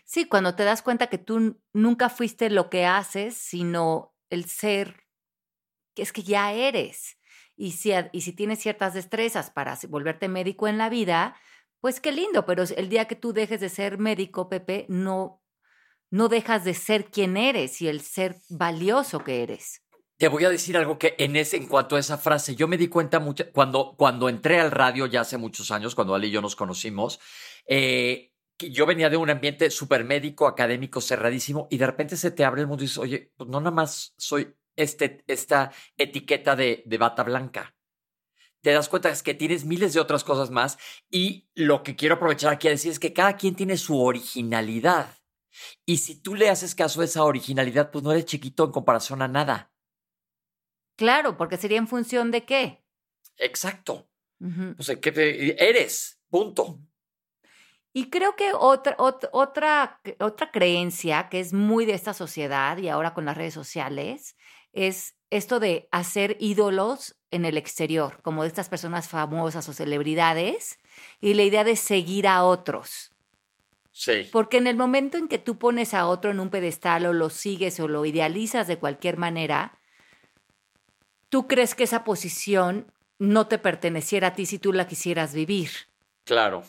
Sí, 0.06 0.26
cuando 0.26 0.56
te 0.56 0.63
das 0.63 0.82
cuenta 0.82 1.08
que 1.08 1.17
tú 1.17 1.60
nunca 1.74 2.10
fuiste 2.10 2.50
lo 2.50 2.70
que 2.70 2.86
haces, 2.86 3.36
sino 3.36 4.15
el 4.30 4.46
ser 4.46 5.08
que 5.96 6.04
es 6.04 6.12
que 6.12 6.24
ya 6.24 6.54
eres. 6.54 7.17
Y 7.56 7.74
si, 7.74 7.91
y 8.12 8.22
si 8.22 8.34
tienes 8.34 8.60
ciertas 8.60 8.94
destrezas 8.94 9.50
para 9.50 9.78
volverte 9.89 10.28
médico 10.28 10.67
en 10.67 10.78
la 10.78 10.89
vida, 10.89 11.36
pues 11.80 12.00
qué 12.00 12.12
lindo, 12.12 12.46
pero 12.46 12.63
el 12.76 12.89
día 12.89 13.06
que 13.06 13.15
tú 13.15 13.34
dejes 13.34 13.60
de 13.60 13.70
ser 13.70 13.98
médico, 13.98 14.50
Pepe, 14.50 14.86
no, 14.88 15.44
no 16.10 16.28
dejas 16.28 16.63
de 16.63 16.74
ser 16.74 17.06
quien 17.06 17.38
eres 17.38 17.82
y 17.82 17.88
el 17.88 18.02
ser 18.02 18.38
valioso 18.50 19.24
que 19.24 19.44
eres. 19.44 19.82
Te 20.17 20.28
voy 20.28 20.46
a 20.46 20.50
decir 20.50 20.78
algo 20.78 21.00
que 21.00 21.15
en 21.17 21.36
ese, 21.36 21.58
en 21.58 21.65
cuanto 21.65 21.96
a 21.96 22.00
esa 22.00 22.17
frase, 22.20 22.56
yo 22.56 22.67
me 22.67 22.78
di 22.78 22.88
cuenta 22.88 23.20
mucho, 23.20 23.52
cuando, 23.52 23.96
cuando 23.98 24.30
entré 24.30 24.60
al 24.60 24.70
radio 24.70 25.08
ya 25.08 25.22
hace 25.22 25.38
muchos 25.38 25.72
años, 25.72 25.96
cuando 25.96 26.13
Ali 26.13 26.28
y 26.28 26.32
yo 26.32 26.41
nos 26.41 26.56
conocimos, 26.56 27.20
eh, 27.65 28.31
que 28.62 28.69
yo 28.69 28.86
venía 28.86 29.10
de 29.10 29.17
un 29.17 29.32
ambiente 29.32 29.71
súper 29.71 30.04
médico, 30.04 30.45
académico, 30.45 31.02
cerradísimo, 31.02 31.67
y 31.71 31.80
de 31.80 31.88
repente 31.88 32.15
se 32.15 32.30
te 32.30 32.45
abre 32.45 32.62
el 32.62 32.67
mundo 32.67 32.84
y 32.84 32.86
dices, 32.86 33.00
oye, 33.00 33.34
pues 33.36 33.50
no 33.50 33.60
nada 33.60 33.71
más 33.71 34.13
soy 34.17 34.56
este, 34.76 35.24
esta 35.26 35.71
etiqueta 35.97 36.56
de, 36.56 36.84
de 36.86 36.97
bata 37.00 37.24
blanca. 37.24 37.76
Te 38.62 38.71
das 38.71 38.88
cuenta 38.88 39.10
es 39.10 39.24
que 39.24 39.34
tienes 39.34 39.65
miles 39.65 39.95
de 39.95 40.00
otras 40.00 40.24
cosas 40.24 40.52
más 40.52 40.78
y 41.10 41.50
lo 41.56 41.82
que 41.82 41.95
quiero 41.95 42.15
aprovechar 42.15 42.54
aquí 42.54 42.67
a 42.67 42.71
decir 42.71 42.91
es 42.91 43.00
que 43.00 43.13
cada 43.13 43.36
quien 43.36 43.56
tiene 43.56 43.78
su 43.78 44.00
originalidad. 44.00 45.17
Y 45.84 45.97
si 45.97 46.21
tú 46.21 46.36
le 46.36 46.47
haces 46.47 46.76
caso 46.76 47.02
a 47.02 47.06
esa 47.06 47.24
originalidad, 47.24 47.89
pues 47.89 48.04
no 48.04 48.12
eres 48.12 48.26
chiquito 48.26 48.65
en 48.65 48.71
comparación 48.71 49.24
a 49.24 49.28
nada. 49.28 49.74
Claro, 50.97 51.36
porque 51.36 51.58
sería 51.58 51.80
en 51.80 51.88
función 51.88 52.30
de 52.30 52.45
qué. 52.45 52.86
Exacto. 53.38 54.08
Ujú. 54.39 54.76
O 54.78 54.84
sea, 54.84 55.00
¿qué 55.00 55.56
eres? 55.58 56.21
Punto. 56.30 56.80
Y 57.93 58.10
creo 58.10 58.36
que 58.36 58.51
otra, 58.54 58.95
ot- 58.97 59.30
otra, 59.34 59.99
otra 60.19 60.51
creencia 60.51 61.27
que 61.30 61.39
es 61.39 61.51
muy 61.54 61.86
de 61.86 61.93
esta 61.93 62.13
sociedad 62.13 62.77
y 62.77 62.88
ahora 62.88 63.13
con 63.13 63.25
las 63.25 63.36
redes 63.38 63.54
sociales 63.54 64.38
es 64.71 65.15
esto 65.30 65.60
de 65.60 65.88
hacer 65.91 66.38
ídolos 66.39 67.17
en 67.32 67.45
el 67.45 67.58
exterior, 67.58 68.21
como 68.21 68.43
de 68.43 68.47
estas 68.49 68.69
personas 68.69 69.10
famosas 69.10 69.67
o 69.69 69.73
celebridades, 69.73 70.80
y 71.19 71.34
la 71.34 71.43
idea 71.43 71.63
de 71.63 71.75
seguir 71.75 72.27
a 72.27 72.43
otros. 72.43 73.12
Sí. 73.91 74.27
Porque 74.32 74.58
en 74.58 74.67
el 74.67 74.77
momento 74.77 75.17
en 75.17 75.27
que 75.27 75.38
tú 75.38 75.58
pones 75.58 75.93
a 75.93 76.08
otro 76.08 76.32
en 76.32 76.39
un 76.39 76.49
pedestal 76.49 77.06
o 77.06 77.13
lo 77.13 77.30
sigues 77.30 77.80
o 77.80 77.88
lo 77.88 78.06
idealizas 78.06 78.67
de 78.67 78.80
cualquier 78.80 79.17
manera, 79.17 79.80
tú 81.30 81.47
crees 81.47 81.75
que 81.75 81.84
esa 81.84 82.04
posición 82.04 82.91
no 83.19 83.47
te 83.47 83.58
perteneciera 83.58 84.30
a 84.30 84.34
ti 84.34 84.45
si 84.45 84.60
tú 84.60 84.73
la 84.73 84.88
quisieras 84.88 85.34
vivir. 85.34 85.69
Claro. 86.23 86.63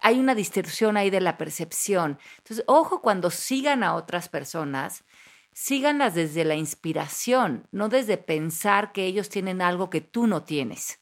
Hay 0.00 0.18
una 0.20 0.34
distorsión 0.34 0.96
ahí 0.96 1.10
de 1.10 1.20
la 1.20 1.36
percepción. 1.36 2.18
Entonces, 2.38 2.64
ojo 2.66 3.02
cuando 3.02 3.30
sigan 3.30 3.82
a 3.82 3.94
otras 3.94 4.28
personas, 4.28 5.04
síganlas 5.52 6.14
desde 6.14 6.44
la 6.44 6.54
inspiración, 6.54 7.66
no 7.72 7.88
desde 7.88 8.16
pensar 8.16 8.92
que 8.92 9.06
ellos 9.06 9.28
tienen 9.28 9.60
algo 9.60 9.90
que 9.90 10.00
tú 10.00 10.26
no 10.26 10.44
tienes. 10.44 11.00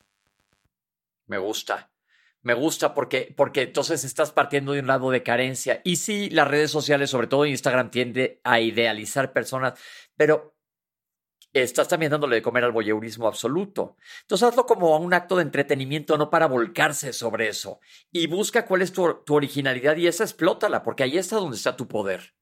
Me 1.26 1.38
gusta. 1.38 1.90
Me 2.42 2.54
gusta 2.54 2.94
porque, 2.94 3.34
porque 3.36 3.62
entonces 3.62 4.04
estás 4.04 4.30
partiendo 4.30 4.72
de 4.72 4.80
un 4.80 4.86
lado 4.86 5.10
de 5.10 5.24
carencia. 5.24 5.80
Y 5.82 5.96
sí, 5.96 6.30
las 6.30 6.46
redes 6.46 6.70
sociales, 6.70 7.10
sobre 7.10 7.26
todo 7.26 7.44
Instagram, 7.44 7.90
tiende 7.90 8.40
a 8.44 8.60
idealizar 8.60 9.32
personas, 9.32 9.78
pero 10.16 10.55
estás 11.62 11.88
también 11.88 12.10
dándole 12.10 12.36
de 12.36 12.42
comer 12.42 12.64
al 12.64 12.72
voyeurismo 12.72 13.26
absoluto. 13.26 13.96
Entonces 14.22 14.48
hazlo 14.48 14.66
como 14.66 14.96
un 14.98 15.14
acto 15.14 15.36
de 15.36 15.42
entretenimiento, 15.42 16.16
no 16.18 16.30
para 16.30 16.46
volcarse 16.46 17.12
sobre 17.12 17.48
eso. 17.48 17.80
Y 18.10 18.26
busca 18.26 18.66
cuál 18.66 18.82
es 18.82 18.92
tu, 18.92 19.22
tu 19.24 19.34
originalidad 19.34 19.96
y 19.96 20.06
esa 20.06 20.24
explótala, 20.24 20.82
porque 20.82 21.02
ahí 21.02 21.18
está 21.18 21.36
donde 21.36 21.56
está 21.56 21.76
tu 21.76 21.88
poder. 21.88 22.34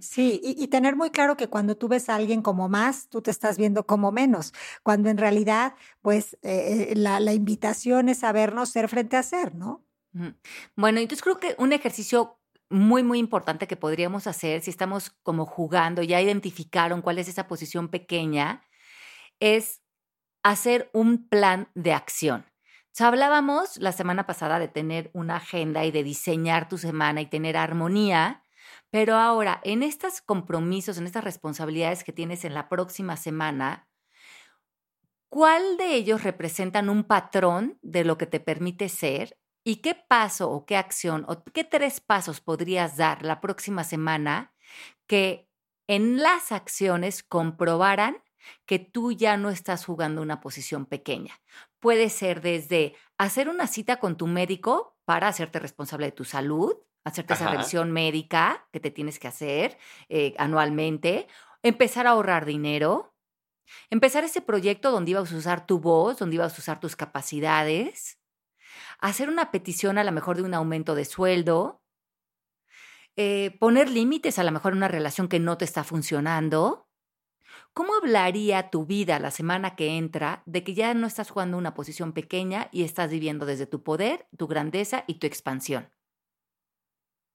Sí, 0.00 0.40
y, 0.42 0.68
tener 0.68 0.94
muy 0.94 1.10
claro 1.10 1.36
que 1.36 1.48
cuando 1.48 1.76
tú 1.76 1.88
ves 1.88 2.08
a 2.08 2.14
alguien 2.14 2.40
como 2.40 2.68
más, 2.68 3.08
tú 3.08 3.20
te 3.20 3.32
estás 3.32 3.58
viendo 3.58 3.84
como 3.84 4.12
menos, 4.12 4.54
cuando 4.82 5.10
en 5.10 5.18
realidad, 5.18 5.74
pues, 6.02 6.38
eh, 6.42 6.94
la, 6.96 7.18
la, 7.18 7.34
invitación 7.34 8.08
es 8.08 8.18
sabernos 8.20 8.70
ser 8.70 8.88
frente 8.88 9.16
a 9.16 9.22
ser, 9.22 9.54
¿no? 9.54 9.84
Bueno, 10.76 11.00
entonces 11.00 11.22
creo 11.22 11.38
que 11.38 11.54
un 11.58 11.72
ejercicio 11.74 12.35
muy, 12.70 13.02
muy 13.02 13.18
importante 13.18 13.66
que 13.66 13.76
podríamos 13.76 14.26
hacer 14.26 14.60
si 14.62 14.70
estamos 14.70 15.10
como 15.22 15.46
jugando, 15.46 16.02
ya 16.02 16.20
identificaron 16.20 17.02
cuál 17.02 17.18
es 17.18 17.28
esa 17.28 17.46
posición 17.46 17.88
pequeña, 17.88 18.62
es 19.40 19.82
hacer 20.42 20.90
un 20.92 21.28
plan 21.28 21.70
de 21.74 21.92
acción. 21.92 22.46
hablábamos 22.98 23.76
la 23.78 23.92
semana 23.92 24.26
pasada 24.26 24.58
de 24.58 24.68
tener 24.68 25.10
una 25.12 25.36
agenda 25.36 25.84
y 25.84 25.90
de 25.90 26.02
diseñar 26.02 26.68
tu 26.68 26.78
semana 26.78 27.20
y 27.20 27.26
tener 27.26 27.56
armonía. 27.56 28.42
Pero 28.90 29.16
ahora, 29.16 29.60
en 29.64 29.82
estos 29.82 30.20
compromisos, 30.22 30.98
en 30.98 31.06
estas 31.06 31.24
responsabilidades 31.24 32.04
que 32.04 32.12
tienes 32.12 32.44
en 32.44 32.54
la 32.54 32.68
próxima 32.68 33.16
semana, 33.16 33.88
¿cuál 35.28 35.76
de 35.76 35.94
ellos 35.94 36.22
representan 36.22 36.88
un 36.88 37.04
patrón 37.04 37.78
de 37.82 38.04
lo 38.04 38.16
que 38.16 38.26
te 38.26 38.40
permite 38.40 38.88
ser? 38.88 39.36
¿Y 39.68 39.78
qué 39.78 39.96
paso 39.96 40.48
o 40.48 40.64
qué 40.64 40.76
acción 40.76 41.24
o 41.26 41.42
qué 41.42 41.64
tres 41.64 42.00
pasos 42.00 42.40
podrías 42.40 42.96
dar 42.96 43.24
la 43.24 43.40
próxima 43.40 43.82
semana 43.82 44.54
que 45.08 45.50
en 45.88 46.18
las 46.22 46.52
acciones 46.52 47.24
comprobaran 47.24 48.22
que 48.64 48.78
tú 48.78 49.10
ya 49.10 49.36
no 49.36 49.50
estás 49.50 49.84
jugando 49.84 50.22
una 50.22 50.40
posición 50.40 50.86
pequeña? 50.86 51.40
Puede 51.80 52.10
ser 52.10 52.42
desde 52.42 52.94
hacer 53.18 53.48
una 53.48 53.66
cita 53.66 53.98
con 53.98 54.16
tu 54.16 54.28
médico 54.28 54.96
para 55.04 55.26
hacerte 55.26 55.58
responsable 55.58 56.06
de 56.06 56.12
tu 56.12 56.24
salud, 56.24 56.76
hacerte 57.02 57.34
esa 57.34 57.50
revisión 57.50 57.90
médica 57.90 58.68
que 58.72 58.78
te 58.78 58.92
tienes 58.92 59.18
que 59.18 59.26
hacer 59.26 59.78
eh, 60.08 60.36
anualmente, 60.38 61.26
empezar 61.64 62.06
a 62.06 62.10
ahorrar 62.10 62.44
dinero, 62.44 63.16
empezar 63.90 64.22
ese 64.22 64.42
proyecto 64.42 64.92
donde 64.92 65.10
ibas 65.10 65.32
a 65.32 65.36
usar 65.36 65.66
tu 65.66 65.80
voz, 65.80 66.18
donde 66.18 66.36
ibas 66.36 66.56
a 66.56 66.60
usar 66.60 66.78
tus 66.78 66.94
capacidades, 66.94 68.20
hacer 68.98 69.28
una 69.28 69.50
petición 69.50 69.98
a 69.98 70.04
lo 70.04 70.12
mejor 70.12 70.36
de 70.36 70.42
un 70.42 70.54
aumento 70.54 70.94
de 70.94 71.04
sueldo, 71.04 71.82
eh, 73.16 73.56
poner 73.58 73.90
límites 73.90 74.38
a 74.38 74.44
lo 74.44 74.52
mejor 74.52 74.72
en 74.72 74.78
una 74.78 74.88
relación 74.88 75.28
que 75.28 75.40
no 75.40 75.56
te 75.56 75.64
está 75.64 75.84
funcionando. 75.84 76.88
¿Cómo 77.72 77.94
hablaría 77.94 78.70
tu 78.70 78.86
vida 78.86 79.18
la 79.18 79.30
semana 79.30 79.76
que 79.76 79.96
entra 79.96 80.42
de 80.46 80.64
que 80.64 80.74
ya 80.74 80.94
no 80.94 81.06
estás 81.06 81.30
jugando 81.30 81.58
una 81.58 81.74
posición 81.74 82.12
pequeña 82.12 82.68
y 82.72 82.84
estás 82.84 83.10
viviendo 83.10 83.46
desde 83.46 83.66
tu 83.66 83.82
poder, 83.82 84.26
tu 84.36 84.46
grandeza 84.46 85.04
y 85.06 85.14
tu 85.14 85.26
expansión? 85.26 85.90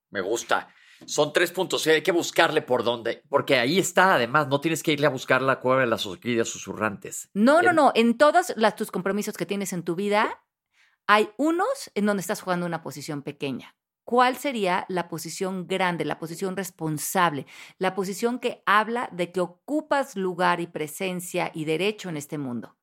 Me 0.10 0.22
gusta. 0.22 0.70
Son 1.06 1.34
tres 1.34 1.52
puntos. 1.52 1.86
Hay 1.88 2.02
que 2.02 2.12
buscarle 2.12 2.62
por 2.62 2.84
dónde. 2.84 3.24
Porque 3.30 3.58
ahí 3.58 3.80
está, 3.80 4.16
además. 4.16 4.48
No 4.48 4.62
tienes 4.62 4.84
que 4.84 4.94
irle 4.94 5.08
a 5.08 5.12
buscar 5.12 5.42
la 5.42 5.60
cueva 5.60 5.82
de 5.82 5.88
las 5.88 6.06
orquídeas 6.06 6.48
susurrantes. 6.48 7.30
No, 7.34 7.62
no, 7.62 7.74
no. 7.74 7.92
En 7.96 8.18
todos 8.18 8.54
tus 8.76 8.92
compromisos 8.92 9.36
que 9.36 9.46
tienes 9.46 9.74
en 9.74 9.84
tu 9.84 9.96
vida, 9.96 10.44
hay 11.08 11.30
unos 11.38 11.92
en 11.96 12.06
donde 12.06 12.22
estás 12.22 12.42
jugando 12.42 12.66
una 12.66 12.82
posición 12.82 13.22
pequeña. 13.22 13.76
¿Cuál 14.04 14.36
sería 14.36 14.86
la 14.90 15.08
posición 15.08 15.68
grande, 15.68 16.06
la 16.06 16.20
posición 16.20 16.58
responsable, 16.58 17.46
la 17.78 17.94
posición 17.94 18.40
que 18.40 18.64
habla 18.66 19.10
de 19.12 19.32
que 19.32 19.40
ocupas 19.40 20.16
lugar 20.16 20.60
y 20.60 20.68
presencia 20.68 21.52
y 21.54 21.66
derecho 21.66 22.10
en 22.10 22.18
este 22.18 22.38
mundo? 22.38 22.78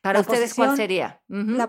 Para 0.00 0.20
ustedes, 0.20 0.54
¿cuál 0.54 0.76
sería? 0.76 1.22
la, 1.28 1.68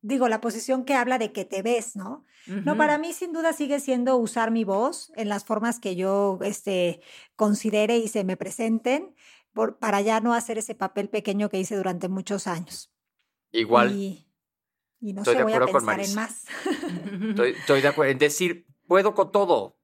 digo, 0.00 0.28
la 0.28 0.40
posición 0.40 0.84
que 0.84 0.94
habla 0.94 1.18
de 1.18 1.32
que 1.32 1.44
te 1.44 1.62
ves, 1.62 1.96
¿no? 1.96 2.24
No, 2.46 2.76
para 2.76 2.96
mí 2.96 3.12
sin 3.12 3.32
duda 3.32 3.52
sigue 3.52 3.80
siendo 3.80 4.16
usar 4.16 4.50
mi 4.50 4.64
voz 4.64 5.12
en 5.16 5.28
las 5.28 5.44
formas 5.44 5.80
que 5.80 5.96
yo 5.96 6.38
este, 6.42 7.00
considere 7.34 7.98
y 7.98 8.08
se 8.08 8.24
me 8.24 8.36
presenten, 8.36 9.14
por, 9.52 9.78
para 9.78 10.00
ya 10.00 10.20
no 10.20 10.32
hacer 10.32 10.58
ese 10.58 10.74
papel 10.74 11.08
pequeño 11.08 11.48
que 11.48 11.58
hice 11.58 11.76
durante 11.76 12.08
muchos 12.08 12.46
años. 12.46 12.95
Igual. 13.52 13.92
Y, 13.92 14.26
no 15.00 15.22
estoy 15.22 15.36
sé, 15.36 15.42
voy 15.42 15.52
a 15.52 15.60
pensar 15.60 16.00
en 16.00 16.14
más. 16.14 16.44
Estoy, 17.28 17.50
estoy 17.52 17.80
de 17.80 17.88
acuerdo 17.88 18.12
en 18.12 18.18
decir, 18.18 18.66
puedo 18.86 19.14
con 19.14 19.30
todo, 19.30 19.76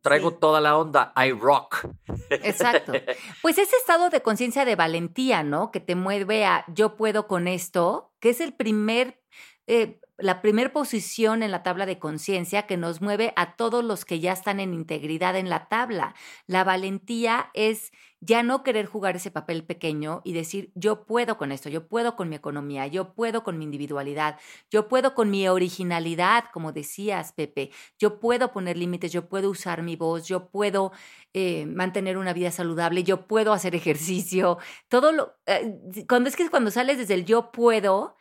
Traigo 0.00 0.32
toda 0.32 0.60
la 0.60 0.76
onda, 0.78 1.12
I 1.16 1.32
rock. 1.32 1.86
Exacto. 2.30 2.92
Pues 3.42 3.58
ese 3.58 3.76
estado 3.76 4.10
de 4.10 4.22
conciencia 4.22 4.64
de 4.64 4.76
valentía, 4.76 5.42
¿no? 5.42 5.70
Que 5.70 5.80
te 5.80 5.94
mueve 5.94 6.44
a 6.44 6.64
yo 6.68 6.96
puedo 6.96 7.26
con 7.26 7.48
esto, 7.48 8.12
que 8.20 8.30
es 8.30 8.40
el 8.40 8.52
primer 8.54 9.20
eh, 9.68 10.00
la 10.16 10.42
primera 10.42 10.72
posición 10.72 11.44
en 11.44 11.52
la 11.52 11.62
tabla 11.62 11.86
de 11.86 12.00
conciencia 12.00 12.66
que 12.66 12.76
nos 12.76 13.00
mueve 13.00 13.32
a 13.36 13.54
todos 13.54 13.84
los 13.84 14.04
que 14.04 14.18
ya 14.18 14.32
están 14.32 14.58
en 14.58 14.74
integridad 14.74 15.36
en 15.36 15.48
la 15.48 15.68
tabla. 15.68 16.14
La 16.46 16.64
valentía 16.64 17.50
es 17.54 17.92
ya 18.20 18.42
no 18.42 18.64
querer 18.64 18.86
jugar 18.86 19.14
ese 19.14 19.30
papel 19.30 19.64
pequeño 19.64 20.22
y 20.24 20.32
decir, 20.32 20.72
yo 20.74 21.04
puedo 21.04 21.38
con 21.38 21.52
esto, 21.52 21.68
yo 21.68 21.86
puedo 21.86 22.16
con 22.16 22.28
mi 22.28 22.34
economía, 22.34 22.88
yo 22.88 23.14
puedo 23.14 23.44
con 23.44 23.58
mi 23.58 23.64
individualidad, 23.64 24.40
yo 24.70 24.88
puedo 24.88 25.14
con 25.14 25.30
mi 25.30 25.46
originalidad, 25.46 26.46
como 26.52 26.72
decías, 26.72 27.32
Pepe, 27.32 27.70
yo 27.96 28.18
puedo 28.18 28.50
poner 28.50 28.76
límites, 28.76 29.12
yo 29.12 29.28
puedo 29.28 29.50
usar 29.50 29.82
mi 29.82 29.94
voz, 29.94 30.26
yo 30.26 30.48
puedo 30.48 30.90
eh, 31.32 31.66
mantener 31.66 32.16
una 32.18 32.32
vida 32.32 32.50
saludable, 32.50 33.04
yo 33.04 33.28
puedo 33.28 33.52
hacer 33.52 33.74
ejercicio, 33.76 34.58
todo 34.88 35.12
lo... 35.12 35.36
Eh, 35.46 36.04
cuando 36.08 36.28
es 36.28 36.34
que 36.34 36.50
cuando 36.50 36.72
sales 36.72 36.98
desde 36.98 37.14
el 37.14 37.24
yo 37.24 37.52
puedo, 37.52 38.16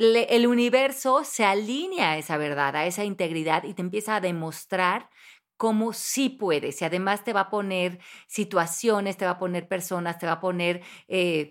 el 0.00 0.46
universo 0.46 1.24
se 1.24 1.44
alinea 1.44 2.12
a 2.12 2.18
esa 2.18 2.36
verdad, 2.36 2.74
a 2.76 2.86
esa 2.86 3.04
integridad 3.04 3.64
y 3.64 3.74
te 3.74 3.82
empieza 3.82 4.16
a 4.16 4.20
demostrar 4.20 5.10
cómo 5.56 5.92
sí 5.92 6.30
puedes. 6.30 6.80
Y 6.80 6.84
además 6.86 7.22
te 7.22 7.32
va 7.34 7.42
a 7.42 7.50
poner 7.50 7.98
situaciones, 8.26 9.16
te 9.18 9.26
va 9.26 9.32
a 9.32 9.38
poner 9.38 9.68
personas, 9.68 10.18
te 10.18 10.26
va 10.26 10.32
a 10.32 10.40
poner... 10.40 10.82
Eh, 11.08 11.50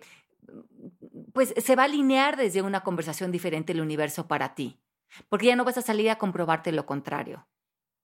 pues 1.33 1.53
se 1.57 1.75
va 1.75 1.83
a 1.83 1.85
alinear 1.85 2.37
desde 2.37 2.61
una 2.61 2.81
conversación 2.81 3.31
diferente 3.31 3.73
el 3.73 3.81
universo 3.81 4.27
para 4.27 4.55
ti, 4.55 4.79
porque 5.29 5.47
ya 5.47 5.55
no 5.55 5.63
vas 5.63 5.77
a 5.77 5.81
salir 5.81 6.09
a 6.09 6.17
comprobarte 6.17 6.71
lo 6.71 6.85
contrario. 6.85 7.47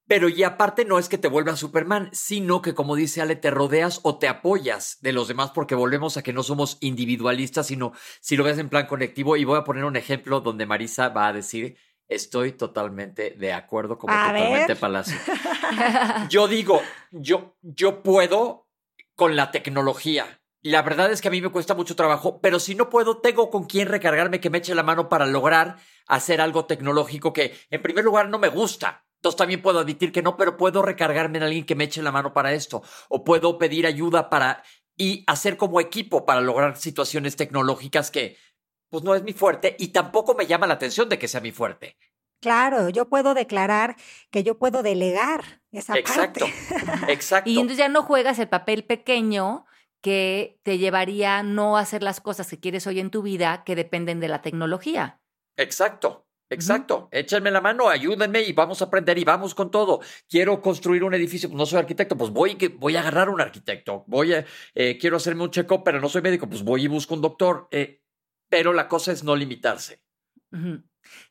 Pero 0.08 0.30
y 0.30 0.44
aparte 0.44 0.86
no 0.86 1.00
es 1.00 1.10
que 1.10 1.18
te 1.18 1.28
vuelvas 1.28 1.60
Superman, 1.60 2.10
sino 2.14 2.62
que 2.62 2.76
como 2.76 2.96
dice 2.96 3.22
Ale, 3.22 3.36
te 3.36 3.50
rodeas 3.50 4.02
o 4.04 4.20
te 4.20 4.28
apoyas 4.28 4.98
de 5.02 5.14
los 5.14 5.28
demás 5.28 5.52
porque 5.52 5.74
volvemos 5.74 6.16
a 6.18 6.22
que 6.22 6.34
no 6.34 6.44
somos 6.44 6.78
individualistas, 6.80 7.68
sino 7.68 7.94
si 8.22 8.38
lo 8.38 8.44
ves 8.44 8.60
en 8.60 8.70
plan 8.70 8.86
colectivo. 8.86 9.36
Y 9.36 9.46
voy 9.46 9.58
a 9.58 9.64
poner 9.64 9.84
un 9.84 9.96
ejemplo 9.96 10.42
donde 10.42 10.68
Marisa 10.68 11.10
va 11.10 11.28
a 11.28 11.34
decir, 11.34 11.78
estoy 12.08 12.52
totalmente 12.52 13.32
de 13.32 13.54
acuerdo 13.54 13.98
como 13.98 14.14
totalmente 14.14 14.76
Palacio. 14.76 15.18
yo 16.30 16.48
digo, 16.48 16.82
yo, 17.12 17.58
yo 17.62 18.04
puedo 18.04 18.70
con 19.16 19.36
la 19.36 19.50
tecnología. 19.50 20.42
La 20.62 20.82
verdad 20.84 21.12
es 21.12 21.22
que 21.22 21.30
a 21.30 21.32
mí 21.32 21.42
me 21.42 21.50
cuesta 21.50 21.74
mucho 21.74 21.96
trabajo, 21.96 22.42
pero 22.42 22.60
si 22.60 22.76
no 22.76 22.90
puedo, 22.90 23.18
tengo 23.18 23.50
con 23.50 23.66
quién 23.66 23.88
recargarme 23.88 24.40
que 24.40 24.50
me 24.50 24.60
eche 24.60 24.76
la 24.76 24.84
mano 24.84 25.10
para 25.10 25.26
lograr 25.26 25.78
hacer 26.08 26.42
algo 26.42 26.66
tecnológico 26.66 27.34
que 27.34 27.56
en 27.70 27.82
primer 27.82 28.04
lugar 28.04 28.30
no 28.30 28.40
me 28.40 28.50
gusta 28.50 29.05
entonces 29.26 29.40
también 29.40 29.64
puedo 29.64 29.80
admitir 29.80 30.12
que 30.12 30.22
no, 30.22 30.38
pero 30.38 30.56
puedo 30.56 30.84
recargarme 30.84 31.40
en 31.40 31.46
alguien 31.46 31.66
que 31.66 31.74
me 31.74 31.86
eche 31.86 32.04
la 32.04 32.12
mano 32.12 32.32
para 32.32 32.54
esto. 32.54 32.84
O 33.10 33.24
puedo 33.24 33.58
pedir 33.58 33.88
ayuda 33.88 34.30
para 34.30 34.62
y 34.96 35.24
hacer 35.26 35.58
como 35.58 35.82
equipo 35.82 36.28
para 36.28 36.42
lograr 36.42 36.78
situaciones 36.78 37.36
tecnológicas 37.36 38.12
que 38.12 38.38
pues 38.92 39.04
no 39.04 39.16
es 39.16 39.24
mi 39.24 39.34
fuerte 39.34 39.76
y 39.80 39.88
tampoco 39.88 40.36
me 40.36 40.46
llama 40.46 40.68
la 40.68 40.76
atención 40.76 41.10
de 41.10 41.18
que 41.18 41.28
sea 41.28 41.42
mi 41.42 41.52
fuerte. 41.52 41.98
Claro, 42.40 42.90
yo 42.90 43.10
puedo 43.10 43.34
declarar 43.34 43.96
que 44.30 44.44
yo 44.44 44.60
puedo 44.60 44.84
delegar 44.84 45.64
esa 45.72 45.98
exacto, 45.98 46.46
parte. 46.46 47.12
Exacto. 47.12 47.50
Y 47.50 47.54
entonces 47.56 47.80
ya 47.80 47.90
no 47.90 48.04
juegas 48.04 48.38
el 48.38 48.48
papel 48.48 48.84
pequeño 48.84 49.66
que 50.02 50.60
te 50.62 50.78
llevaría 50.78 51.42
no 51.42 51.78
a 51.78 51.82
hacer 51.82 52.04
las 52.04 52.22
cosas 52.22 52.48
que 52.48 52.60
quieres 52.60 52.86
hoy 52.86 53.00
en 53.00 53.10
tu 53.10 53.24
vida 53.24 53.64
que 53.64 53.76
dependen 53.76 54.20
de 54.20 54.28
la 54.28 54.44
tecnología. 54.44 55.20
Exacto. 55.58 56.25
Exacto, 56.50 57.10
échenme 57.12 57.50
la 57.50 57.60
mano, 57.60 57.90
ayúdenme 57.90 58.42
y 58.42 58.54
vamos 58.54 58.82
a 58.82 58.86
aprender 58.86 59.18
y 59.18 59.24
vamos 59.24 59.56
con 59.56 59.72
todo. 59.72 60.02
Quiero 60.30 60.62
construir 60.62 61.04
un 61.04 61.14
edificio, 61.14 61.50
no 61.50 61.66
soy 61.66 61.80
arquitecto, 61.80 62.16
pues 62.16 62.30
voy, 62.30 62.56
voy 62.78 62.96
a 62.96 63.00
agarrar 63.00 63.30
un 63.30 63.42
arquitecto. 63.42 64.04
Voy 64.08 64.34
a, 64.34 64.46
eh, 64.76 64.98
quiero 65.00 65.18
hacerme 65.18 65.44
un 65.44 65.52
check-up, 65.52 65.84
pero 65.84 66.00
no 66.00 66.08
soy 66.08 66.22
médico, 66.22 66.48
pues 66.48 66.64
voy 66.64 66.84
y 66.84 66.88
busco 66.88 67.16
un 67.16 67.22
doctor. 67.22 67.68
Eh, 67.72 68.04
pero 68.50 68.74
la 68.74 68.88
cosa 68.88 69.12
es 69.12 69.24
no 69.24 69.36
limitarse. 69.36 70.04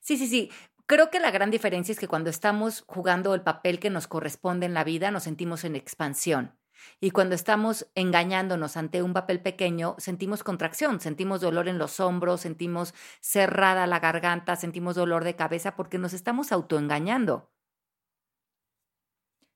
Sí, 0.00 0.16
sí, 0.16 0.26
sí. 0.26 0.50
Creo 0.86 1.10
que 1.10 1.20
la 1.20 1.30
gran 1.30 1.50
diferencia 1.50 1.92
es 1.92 1.98
que 1.98 2.08
cuando 2.08 2.28
estamos 2.28 2.84
jugando 2.86 3.34
el 3.34 3.42
papel 3.42 3.80
que 3.80 3.90
nos 3.90 4.06
corresponde 4.06 4.66
en 4.66 4.74
la 4.74 4.84
vida, 4.84 5.10
nos 5.10 5.22
sentimos 5.22 5.64
en 5.64 5.76
expansión. 5.76 6.58
Y 7.00 7.10
cuando 7.10 7.34
estamos 7.34 7.86
engañándonos 7.94 8.76
ante 8.76 9.02
un 9.02 9.12
papel 9.12 9.40
pequeño, 9.40 9.96
sentimos 9.98 10.42
contracción, 10.42 11.00
sentimos 11.00 11.40
dolor 11.40 11.68
en 11.68 11.78
los 11.78 12.00
hombros, 12.00 12.42
sentimos 12.42 12.94
cerrada 13.20 13.86
la 13.86 14.00
garganta, 14.00 14.56
sentimos 14.56 14.94
dolor 14.94 15.24
de 15.24 15.36
cabeza 15.36 15.76
porque 15.76 15.98
nos 15.98 16.12
estamos 16.12 16.52
autoengañando. 16.52 17.50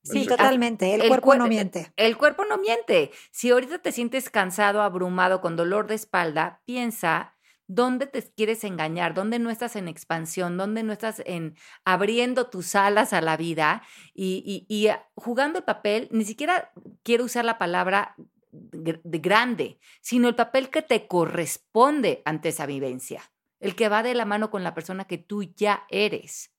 Sí, 0.02 0.26
totalmente. 0.26 0.94
El, 0.94 1.08
cuerpo 1.08 1.34
no 1.34 1.46
miente. 1.46 1.92
El 1.96 2.16
cuerpo 2.16 2.44
no 2.44 2.58
miente. 2.58 3.10
Si 3.30 3.50
ahorita 3.50 3.78
te 3.78 3.92
sientes 3.92 4.30
cansado, 4.30 4.82
abrumado, 4.82 5.40
con 5.40 5.56
dolor 5.56 5.86
de 5.86 5.94
espalda, 5.94 6.62
piensa 6.64 7.34
¿Dónde 7.68 8.06
te 8.06 8.22
quieres 8.22 8.64
engañar? 8.64 9.12
¿Dónde 9.12 9.38
no 9.38 9.50
estás 9.50 9.76
en 9.76 9.88
expansión? 9.88 10.56
¿Dónde 10.56 10.82
no 10.82 10.92
estás 10.92 11.22
en 11.26 11.54
abriendo 11.84 12.48
tus 12.48 12.74
alas 12.74 13.12
a 13.12 13.20
la 13.20 13.36
vida 13.36 13.82
y, 14.14 14.66
y, 14.68 14.88
jugando 15.14 15.58
el 15.58 15.64
papel? 15.64 16.08
Ni 16.10 16.24
siquiera 16.24 16.72
quiero 17.02 17.24
usar 17.24 17.44
la 17.44 17.58
palabra 17.58 18.16
de 18.50 19.18
grande, 19.18 19.78
sino 20.00 20.28
el 20.28 20.34
papel 20.34 20.70
que 20.70 20.80
te 20.80 21.06
corresponde 21.06 22.22
ante 22.24 22.48
esa 22.48 22.64
vivencia, 22.64 23.30
el 23.60 23.76
que 23.76 23.90
va 23.90 24.02
de 24.02 24.14
la 24.14 24.24
mano 24.24 24.50
con 24.50 24.64
la 24.64 24.74
persona 24.74 25.04
que 25.04 25.18
tú 25.18 25.42
ya 25.42 25.84
eres. 25.90 26.54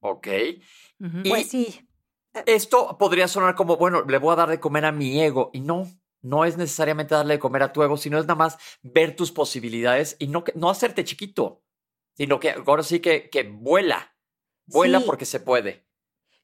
Ok. 0.00 0.28
Pues 1.28 1.48
sí. 1.48 1.88
Esto 2.46 2.96
podría 2.98 3.28
sonar 3.28 3.54
como, 3.54 3.76
bueno, 3.76 4.02
le 4.02 4.16
voy 4.16 4.32
a 4.32 4.36
dar 4.36 4.48
de 4.48 4.60
comer 4.60 4.86
a 4.86 4.92
mi 4.92 5.20
ego 5.20 5.50
y 5.52 5.60
no, 5.60 5.86
no 6.22 6.44
es 6.44 6.56
necesariamente 6.56 7.14
darle 7.14 7.34
de 7.34 7.40
comer 7.40 7.62
a 7.62 7.72
tu 7.72 7.82
ego, 7.82 7.96
sino 7.96 8.18
es 8.18 8.24
nada 8.24 8.36
más 8.36 8.58
ver 8.82 9.14
tus 9.16 9.32
posibilidades 9.32 10.16
y 10.18 10.28
no, 10.28 10.44
no 10.54 10.70
hacerte 10.70 11.04
chiquito, 11.04 11.62
sino 12.16 12.40
que 12.40 12.50
ahora 12.50 12.82
sí 12.82 13.00
que, 13.00 13.28
que 13.28 13.42
vuela, 13.42 14.16
vuela 14.66 15.00
porque 15.00 15.26
se 15.26 15.40
puede. 15.40 15.86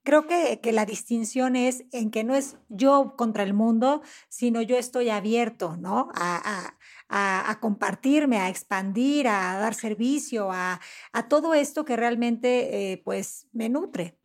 Creo 0.05 0.27
que, 0.27 0.61
que, 0.63 0.73
la 0.73 0.87
distinción 0.87 1.55
es 1.55 1.85
en 1.93 2.11
que 2.11 2.25
no 2.25 2.35
es 2.35 2.57
yo 2.69 3.15
contra 3.17 3.43
el 3.43 3.53
mundo, 3.53 4.01
sino 4.31 4.63
yo 4.63 4.79
estoy 4.79 5.11
abierto, 5.11 5.77
¿no? 5.77 6.09
A, 6.15 6.73
a, 7.09 7.51
a, 7.51 7.61
compartirme, 7.61 8.39
a 8.39 8.49
expandir, 8.49 9.29
a 9.29 9.59
dar 9.59 9.75
servicio, 9.75 10.51
a, 10.51 10.81
a 11.13 11.29
todo 11.29 11.53
esto 11.53 11.85
que 11.85 11.97
realmente, 11.97 12.93
eh, 12.93 13.03
pues, 13.05 13.49
me 13.53 13.69
nutre. 13.69 14.19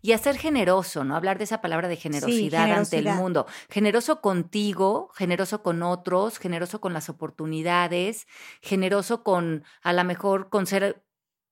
Y 0.00 0.12
a 0.12 0.18
ser 0.18 0.36
generoso, 0.36 1.04
¿no? 1.04 1.16
Hablar 1.16 1.38
de 1.38 1.44
esa 1.44 1.60
palabra 1.60 1.88
de 1.88 1.96
generosidad, 1.96 2.70
ante 2.72 2.98
el 2.98 3.08
mundo. 3.14 3.46
Generoso 3.70 4.20
contigo, 4.20 5.10
generoso 5.14 5.62
con 5.62 5.82
otros, 5.82 6.38
generoso 6.38 6.80
con 6.80 6.92
las 6.92 7.08
oportunidades, 7.08 8.26
generoso 8.60 9.22
con, 9.22 9.64
a 9.82 9.92
lo 9.92 10.04
mejor, 10.04 10.48
con 10.48 10.66
ser 10.66 11.04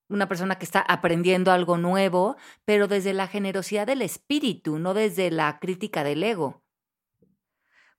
una 0.09 0.29
persona 0.29 0.59
que 0.59 0.65
está 0.65 0.81
aprendiendo 0.81 1.53
algo 1.53 1.79
nuevo, 1.79 2.37
pero 2.65 2.89
desde 2.89 3.13
la 3.13 3.29
generosidad 3.29 3.87
del 3.87 4.03
espíritu, 4.03 4.79
no 4.79 4.93
desde 4.95 5.31
la 5.31 5.59
crítica 5.61 6.03
del 6.05 6.23
ego. 6.23 6.63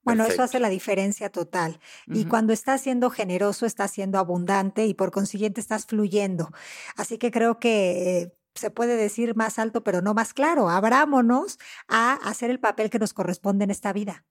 Bueno, 0.04 0.24
eso 0.24 0.42
hace 0.42 0.58
la 0.58 0.68
diferencia 0.68 1.30
total. 1.30 1.78
Y 2.06 2.24
cuando 2.24 2.52
estás 2.52 2.80
siendo 2.80 3.08
generoso, 3.08 3.66
estás 3.66 3.92
siendo 3.92 4.18
abundante 4.18 4.86
y 4.86 4.94
por 4.94 5.12
consiguiente 5.12 5.60
estás 5.60 5.86
fluyendo. 5.86 6.50
Así 6.96 7.18
que 7.18 7.30
creo 7.30 7.60
que 7.60 8.20
eh, 8.20 8.32
se 8.54 8.70
puede 8.70 8.96
decir 8.96 9.34
más 9.36 9.58
alto, 9.58 9.82
pero 9.84 10.02
no 10.02 10.14
más 10.14 10.34
claro. 10.34 10.68
Abrámonos 10.70 11.58
a 11.88 12.14
hacer 12.14 12.50
el 12.50 12.60
papel 12.60 12.90
que 12.90 12.98
nos 12.98 13.14
corresponde 13.14 13.64
en 13.64 13.70
esta 13.70 13.92
vida. 13.92 14.24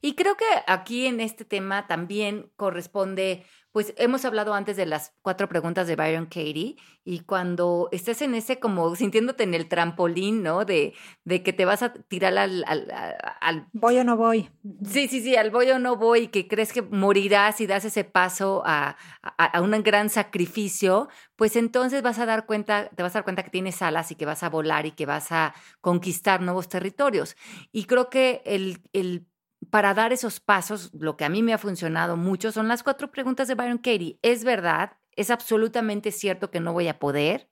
Y 0.00 0.14
creo 0.14 0.36
que 0.36 0.44
aquí 0.66 1.06
en 1.06 1.20
este 1.20 1.44
tema 1.44 1.86
también 1.86 2.50
corresponde, 2.56 3.44
pues 3.72 3.92
hemos 3.98 4.24
hablado 4.24 4.54
antes 4.54 4.76
de 4.76 4.86
las 4.86 5.12
cuatro 5.20 5.48
preguntas 5.48 5.86
de 5.86 5.96
Byron 5.96 6.26
Katie 6.26 6.76
y 7.04 7.20
cuando 7.20 7.88
estés 7.92 8.22
en 8.22 8.34
ese 8.34 8.58
como 8.58 8.96
sintiéndote 8.96 9.44
en 9.44 9.52
el 9.52 9.68
trampolín, 9.68 10.42
¿no? 10.42 10.64
De, 10.64 10.94
de 11.24 11.42
que 11.42 11.52
te 11.52 11.66
vas 11.66 11.82
a 11.82 11.92
tirar 11.92 12.36
al, 12.38 12.64
al, 12.66 13.68
Voy 13.72 13.98
o 13.98 14.04
no 14.04 14.16
voy. 14.16 14.48
Sí, 14.84 15.08
sí, 15.08 15.20
sí, 15.20 15.36
al 15.36 15.50
voy 15.50 15.70
o 15.70 15.78
no 15.78 15.96
voy 15.96 16.20
y 16.20 16.28
que 16.28 16.48
crees 16.48 16.72
que 16.72 16.82
morirás 16.82 17.60
y 17.60 17.66
das 17.66 17.84
ese 17.84 18.04
paso 18.04 18.62
a, 18.64 18.96
a, 19.22 19.44
a 19.44 19.60
un 19.60 19.70
gran 19.82 20.08
sacrificio, 20.08 21.08
pues 21.36 21.54
entonces 21.54 22.02
vas 22.02 22.18
a 22.18 22.26
dar 22.26 22.46
cuenta, 22.46 22.88
te 22.88 23.02
vas 23.02 23.14
a 23.14 23.18
dar 23.18 23.24
cuenta 23.24 23.42
que 23.42 23.50
tienes 23.50 23.82
alas 23.82 24.10
y 24.10 24.14
que 24.14 24.24
vas 24.24 24.42
a 24.42 24.48
volar 24.48 24.86
y 24.86 24.92
que 24.92 25.04
vas 25.04 25.32
a 25.32 25.54
conquistar 25.82 26.40
nuevos 26.40 26.68
territorios. 26.68 27.36
Y 27.72 27.84
creo 27.84 28.08
que 28.08 28.42
el, 28.46 28.80
el 28.94 29.26
para 29.70 29.94
dar 29.94 30.12
esos 30.12 30.40
pasos, 30.40 30.90
lo 30.94 31.16
que 31.16 31.24
a 31.24 31.28
mí 31.28 31.42
me 31.42 31.52
ha 31.52 31.58
funcionado 31.58 32.16
mucho 32.16 32.52
son 32.52 32.68
las 32.68 32.82
cuatro 32.82 33.10
preguntas 33.10 33.48
de 33.48 33.54
Byron 33.54 33.78
Katie. 33.78 34.18
¿Es 34.22 34.44
verdad? 34.44 34.98
¿Es 35.12 35.30
absolutamente 35.30 36.12
cierto 36.12 36.50
que 36.50 36.60
no 36.60 36.72
voy 36.72 36.88
a 36.88 36.98
poder? 36.98 37.50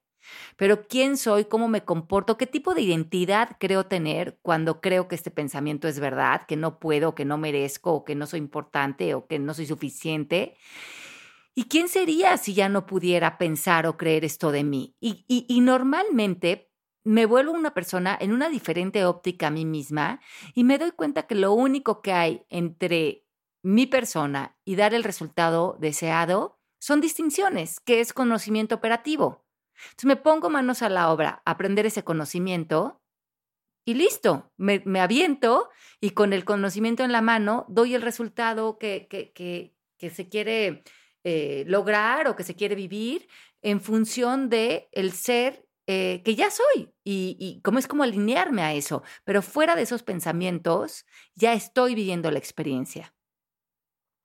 Pero 0.56 0.86
¿quién 0.86 1.16
soy? 1.16 1.44
¿Cómo 1.44 1.68
me 1.68 1.84
comporto? 1.84 2.36
¿Qué 2.36 2.46
tipo 2.46 2.74
de 2.74 2.82
identidad 2.82 3.56
creo 3.58 3.86
tener 3.86 4.38
cuando 4.42 4.80
creo 4.80 5.08
que 5.08 5.14
este 5.14 5.30
pensamiento 5.30 5.88
es 5.88 6.00
verdad? 6.00 6.42
Que 6.46 6.56
no 6.56 6.78
puedo, 6.78 7.14
que 7.14 7.24
no 7.24 7.38
merezco, 7.38 7.92
o 7.92 8.04
que 8.04 8.14
no 8.14 8.26
soy 8.26 8.40
importante, 8.40 9.14
o 9.14 9.26
que 9.26 9.38
no 9.38 9.54
soy 9.54 9.66
suficiente. 9.66 10.56
¿Y 11.54 11.64
quién 11.64 11.88
sería 11.88 12.36
si 12.36 12.54
ya 12.54 12.68
no 12.68 12.86
pudiera 12.86 13.38
pensar 13.38 13.86
o 13.86 13.96
creer 13.96 14.24
esto 14.24 14.50
de 14.50 14.64
mí? 14.64 14.96
Y, 15.00 15.60
normalmente 15.60 16.72
me 17.04 17.26
vuelvo 17.26 17.52
una 17.52 17.74
persona 17.74 18.16
en 18.18 18.32
una 18.32 18.48
diferente 18.48 19.04
óptica 19.04 19.48
a 19.48 19.50
mí 19.50 19.66
misma 19.66 20.20
y 20.54 20.64
me 20.64 20.78
doy 20.78 20.90
cuenta 20.90 21.26
que 21.26 21.34
lo 21.34 21.52
único 21.52 22.00
que 22.00 22.12
hay 22.12 22.46
entre 22.48 23.26
mi 23.62 23.86
persona 23.86 24.56
y 24.64 24.76
dar 24.76 24.94
el 24.94 25.04
resultado 25.04 25.76
deseado 25.78 26.58
son 26.80 27.00
distinciones, 27.00 27.80
que 27.80 28.00
es 28.00 28.12
conocimiento 28.12 28.74
operativo. 28.74 29.44
Entonces 29.74 30.04
me 30.04 30.16
pongo 30.16 30.50
manos 30.50 30.82
a 30.82 30.88
la 30.88 31.10
obra, 31.10 31.42
aprender 31.44 31.86
ese 31.86 32.04
conocimiento 32.04 33.02
y 33.86 33.94
listo, 33.94 34.50
me, 34.56 34.82
aviento 35.00 35.68
y 36.00 36.10
con 36.10 36.32
el 36.32 36.44
conocimiento 36.44 37.04
en 37.04 37.12
la 37.12 37.20
mano 37.20 37.66
doy 37.68 37.94
el 37.94 38.02
resultado 38.02 38.78
que, 38.78 39.06
que, 39.10 39.32
que, 39.32 39.76
que 39.98 40.10
se 40.10 40.28
quiere 40.28 40.84
eh, 41.22 41.64
lograr 41.66 42.28
o 42.28 42.36
que 42.36 42.44
se 42.44 42.54
quiere 42.54 42.74
vivir 42.74 43.28
en 43.60 43.80
función 43.80 44.48
de 44.48 44.88
el 44.92 45.12
ser 45.12 45.66
eh, 45.86 46.22
que 46.24 46.34
ya 46.34 46.50
soy 46.50 46.94
y, 47.04 47.36
y 47.38 47.60
cómo 47.62 47.78
es 47.78 47.86
como 47.88 48.02
alinearme 48.02 48.62
a 48.62 48.74
eso. 48.74 49.02
Pero 49.24 49.42
fuera 49.42 49.76
de 49.76 49.82
esos 49.82 50.02
pensamientos, 50.02 51.04
ya 51.34 51.52
estoy 51.52 51.94
viviendo 51.94 52.30
la 52.30 52.38
experiencia. 52.38 53.14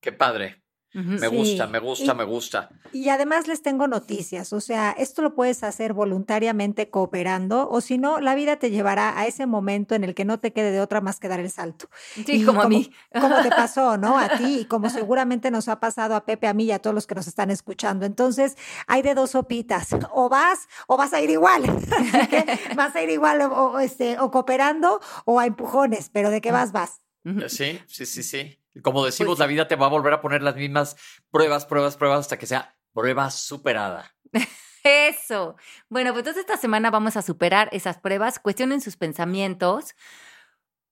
Qué 0.01 0.11
padre. 0.11 0.61
Me 0.93 1.27
gusta, 1.27 1.67
me 1.67 1.79
gusta, 1.79 2.13
me 2.15 2.23
gusta. 2.23 2.69
Y 2.91 3.09
además 3.09 3.47
les 3.47 3.61
tengo 3.61 3.87
noticias, 3.87 4.51
o 4.53 4.59
sea, 4.59 4.91
esto 4.91 5.21
lo 5.21 5.35
puedes 5.35 5.63
hacer 5.63 5.93
voluntariamente 5.93 6.89
cooperando 6.89 7.69
o 7.69 7.79
si 7.81 7.99
no, 7.99 8.19
la 8.19 8.33
vida 8.33 8.57
te 8.57 8.71
llevará 8.71 9.19
a 9.19 9.27
ese 9.27 9.45
momento 9.45 9.93
en 9.93 10.03
el 10.03 10.15
que 10.15 10.25
no 10.25 10.39
te 10.39 10.51
quede 10.51 10.71
de 10.71 10.81
otra 10.81 10.99
más 10.99 11.19
que 11.19 11.27
dar 11.27 11.39
el 11.39 11.51
salto. 11.51 11.89
Sí, 12.25 12.43
como, 12.43 12.61
a 12.61 12.69
mí. 12.69 12.91
Como 13.13 13.39
te 13.43 13.49
pasó, 13.55 13.97
¿no? 13.97 14.17
A 14.17 14.37
ti 14.37 14.61
y 14.61 14.65
como 14.65 14.89
seguramente 14.89 15.51
nos 15.51 15.67
ha 15.67 15.79
pasado 15.79 16.15
a 16.15 16.25
Pepe, 16.25 16.47
a 16.47 16.53
mí 16.55 16.63
y 16.65 16.71
a 16.71 16.79
todos 16.79 16.95
los 16.95 17.05
que 17.05 17.13
nos 17.13 17.27
están 17.27 17.51
escuchando. 17.51 18.07
Entonces, 18.07 18.57
hay 18.87 19.03
de 19.03 19.13
dos 19.13 19.31
sopitas, 19.31 19.89
o 20.11 20.27
vas 20.27 20.67
o 20.87 20.97
vas 20.97 21.13
a 21.13 21.21
ir 21.21 21.29
igual. 21.29 21.63
vas 22.75 22.95
a 22.95 23.03
ir 23.03 23.11
igual 23.11 23.41
o, 23.41 23.79
este, 23.79 24.17
o 24.17 24.31
cooperando 24.31 24.99
o 25.25 25.39
a 25.39 25.45
empujones, 25.45 26.09
pero 26.09 26.31
de 26.31 26.41
qué 26.41 26.51
vas, 26.51 26.71
vas. 26.71 27.01
Sí, 27.47 27.79
sí, 27.85 28.05
sí, 28.05 28.23
sí. 28.23 28.58
Como 28.83 29.05
decimos, 29.05 29.31
pues 29.31 29.39
la 29.39 29.47
vida 29.47 29.67
te 29.67 29.75
va 29.75 29.87
a 29.87 29.89
volver 29.89 30.13
a 30.13 30.21
poner 30.21 30.41
las 30.41 30.55
mismas 30.55 30.95
pruebas, 31.31 31.65
pruebas, 31.65 31.97
pruebas 31.97 32.19
hasta 32.21 32.37
que 32.37 32.45
sea 32.45 32.75
prueba 32.93 33.29
superada. 33.31 34.15
Eso. 34.83 35.55
Bueno, 35.89 36.11
pues 36.11 36.21
entonces 36.21 36.41
esta 36.41 36.57
semana 36.57 36.89
vamos 36.89 37.17
a 37.17 37.21
superar 37.21 37.69
esas 37.71 37.97
pruebas. 37.97 38.39
Cuestionen 38.39 38.81
sus 38.81 38.95
pensamientos 38.95 39.95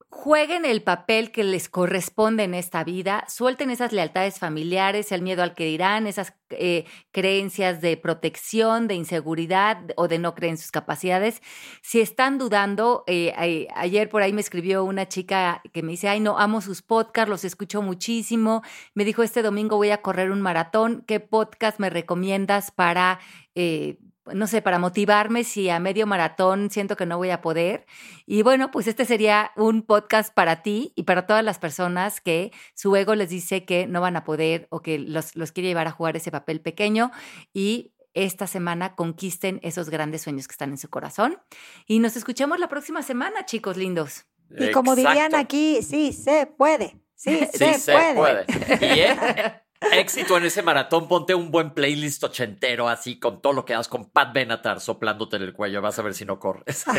jueguen 0.09 0.63
el 0.65 0.83
papel 0.83 1.31
que 1.31 1.43
les 1.43 1.67
corresponde 1.67 2.43
en 2.43 2.53
esta 2.53 2.83
vida, 2.83 3.25
suelten 3.27 3.69
esas 3.69 3.91
lealtades 3.91 4.39
familiares, 4.39 5.11
el 5.11 5.21
miedo 5.21 5.43
al 5.43 5.53
que 5.53 5.65
dirán, 5.65 6.07
esas 6.07 6.33
eh, 6.49 6.85
creencias 7.11 7.81
de 7.81 7.97
protección, 7.97 8.87
de 8.87 8.95
inseguridad 8.95 9.79
o 9.97 10.07
de 10.07 10.17
no 10.17 10.33
creer 10.33 10.51
en 10.51 10.57
sus 10.57 10.71
capacidades. 10.71 11.41
Si 11.81 11.99
están 11.99 12.37
dudando, 12.37 13.03
eh, 13.07 13.67
ayer 13.75 14.09
por 14.09 14.21
ahí 14.21 14.31
me 14.31 14.41
escribió 14.41 14.85
una 14.85 15.09
chica 15.09 15.61
que 15.73 15.83
me 15.83 15.91
dice, 15.91 16.07
ay, 16.07 16.21
no, 16.21 16.39
amo 16.39 16.61
sus 16.61 16.81
podcasts, 16.81 17.29
los 17.29 17.43
escucho 17.43 17.81
muchísimo. 17.81 18.63
Me 18.93 19.03
dijo, 19.03 19.23
este 19.23 19.41
domingo 19.41 19.75
voy 19.75 19.89
a 19.89 20.01
correr 20.01 20.31
un 20.31 20.41
maratón, 20.41 21.03
¿qué 21.05 21.19
podcast 21.19 21.79
me 21.79 21.89
recomiendas 21.89 22.71
para... 22.71 23.19
Eh, 23.55 23.97
no 24.33 24.47
sé, 24.47 24.61
para 24.61 24.79
motivarme 24.79 25.43
si 25.43 25.69
a 25.69 25.79
medio 25.79 26.07
maratón 26.07 26.69
siento 26.69 26.95
que 26.95 27.05
no 27.05 27.17
voy 27.17 27.29
a 27.29 27.41
poder. 27.41 27.85
Y 28.25 28.41
bueno, 28.41 28.71
pues 28.71 28.87
este 28.87 29.05
sería 29.05 29.51
un 29.55 29.81
podcast 29.81 30.33
para 30.33 30.61
ti 30.61 30.93
y 30.95 31.03
para 31.03 31.25
todas 31.25 31.43
las 31.43 31.59
personas 31.59 32.21
que 32.21 32.51
su 32.73 32.95
ego 32.95 33.15
les 33.15 33.29
dice 33.29 33.65
que 33.65 33.87
no 33.87 34.01
van 34.01 34.15
a 34.15 34.23
poder 34.23 34.67
o 34.69 34.81
que 34.81 34.99
los, 34.99 35.35
los 35.35 35.51
quiere 35.51 35.69
llevar 35.69 35.87
a 35.87 35.91
jugar 35.91 36.17
ese 36.17 36.31
papel 36.31 36.61
pequeño 36.61 37.11
y 37.53 37.93
esta 38.13 38.47
semana 38.47 38.95
conquisten 38.95 39.59
esos 39.61 39.89
grandes 39.89 40.23
sueños 40.23 40.47
que 40.47 40.53
están 40.53 40.71
en 40.71 40.77
su 40.77 40.89
corazón. 40.89 41.39
Y 41.85 41.99
nos 41.99 42.17
escuchamos 42.17 42.59
la 42.59 42.67
próxima 42.67 43.03
semana, 43.03 43.45
chicos 43.45 43.77
lindos. 43.77 44.25
Y 44.57 44.71
como 44.71 44.95
dirían 44.95 45.35
aquí, 45.35 45.83
sí 45.83 46.13
se 46.13 46.47
puede. 46.47 46.99
Sí, 47.15 47.47
Sí 47.53 47.73
se, 47.75 48.13
puede. 48.15 48.45
Y 48.81 48.99
eh, 49.01 49.61
éxito 49.91 50.37
en 50.37 50.45
ese 50.45 50.61
maratón, 50.61 51.07
ponte 51.07 51.35
un 51.35 51.51
buen 51.51 51.71
playlist 51.71 52.23
ochentero 52.23 52.89
así 52.89 53.19
con 53.19 53.41
todo 53.41 53.53
lo 53.53 53.65
que 53.65 53.73
das 53.73 53.87
con 53.87 54.05
Pat 54.05 54.33
Benatar 54.33 54.79
soplándote 54.79 55.37
en 55.37 55.43
el 55.43 55.53
cuello. 55.53 55.81
Vas 55.81 55.99
a 55.99 56.01
ver 56.01 56.13
si 56.13 56.25
no 56.25 56.39
corres. 56.39 56.85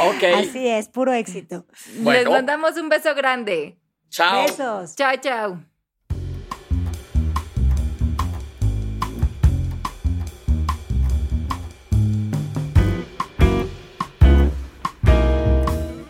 Ok. 0.00 0.24
Así 0.36 0.68
es, 0.68 0.88
puro 0.88 1.12
éxito. 1.12 1.64
Les 2.04 2.28
mandamos 2.28 2.76
un 2.76 2.88
beso 2.88 3.14
grande. 3.14 3.78
Chao. 4.10 4.42
Besos. 4.42 4.94
Chao, 4.96 5.16
chao. 5.20 5.60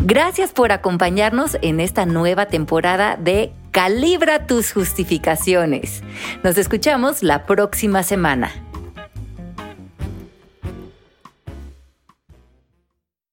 Gracias 0.00 0.52
por 0.52 0.72
acompañarnos 0.72 1.56
en 1.62 1.80
esta 1.80 2.06
nueva 2.06 2.46
temporada 2.46 3.16
de 3.16 3.52
Calibra 3.72 4.46
tus 4.46 4.70
justificaciones. 4.70 6.02
Nos 6.44 6.58
escuchamos 6.58 7.22
la 7.22 7.46
próxima 7.46 8.02
semana. 8.02 8.52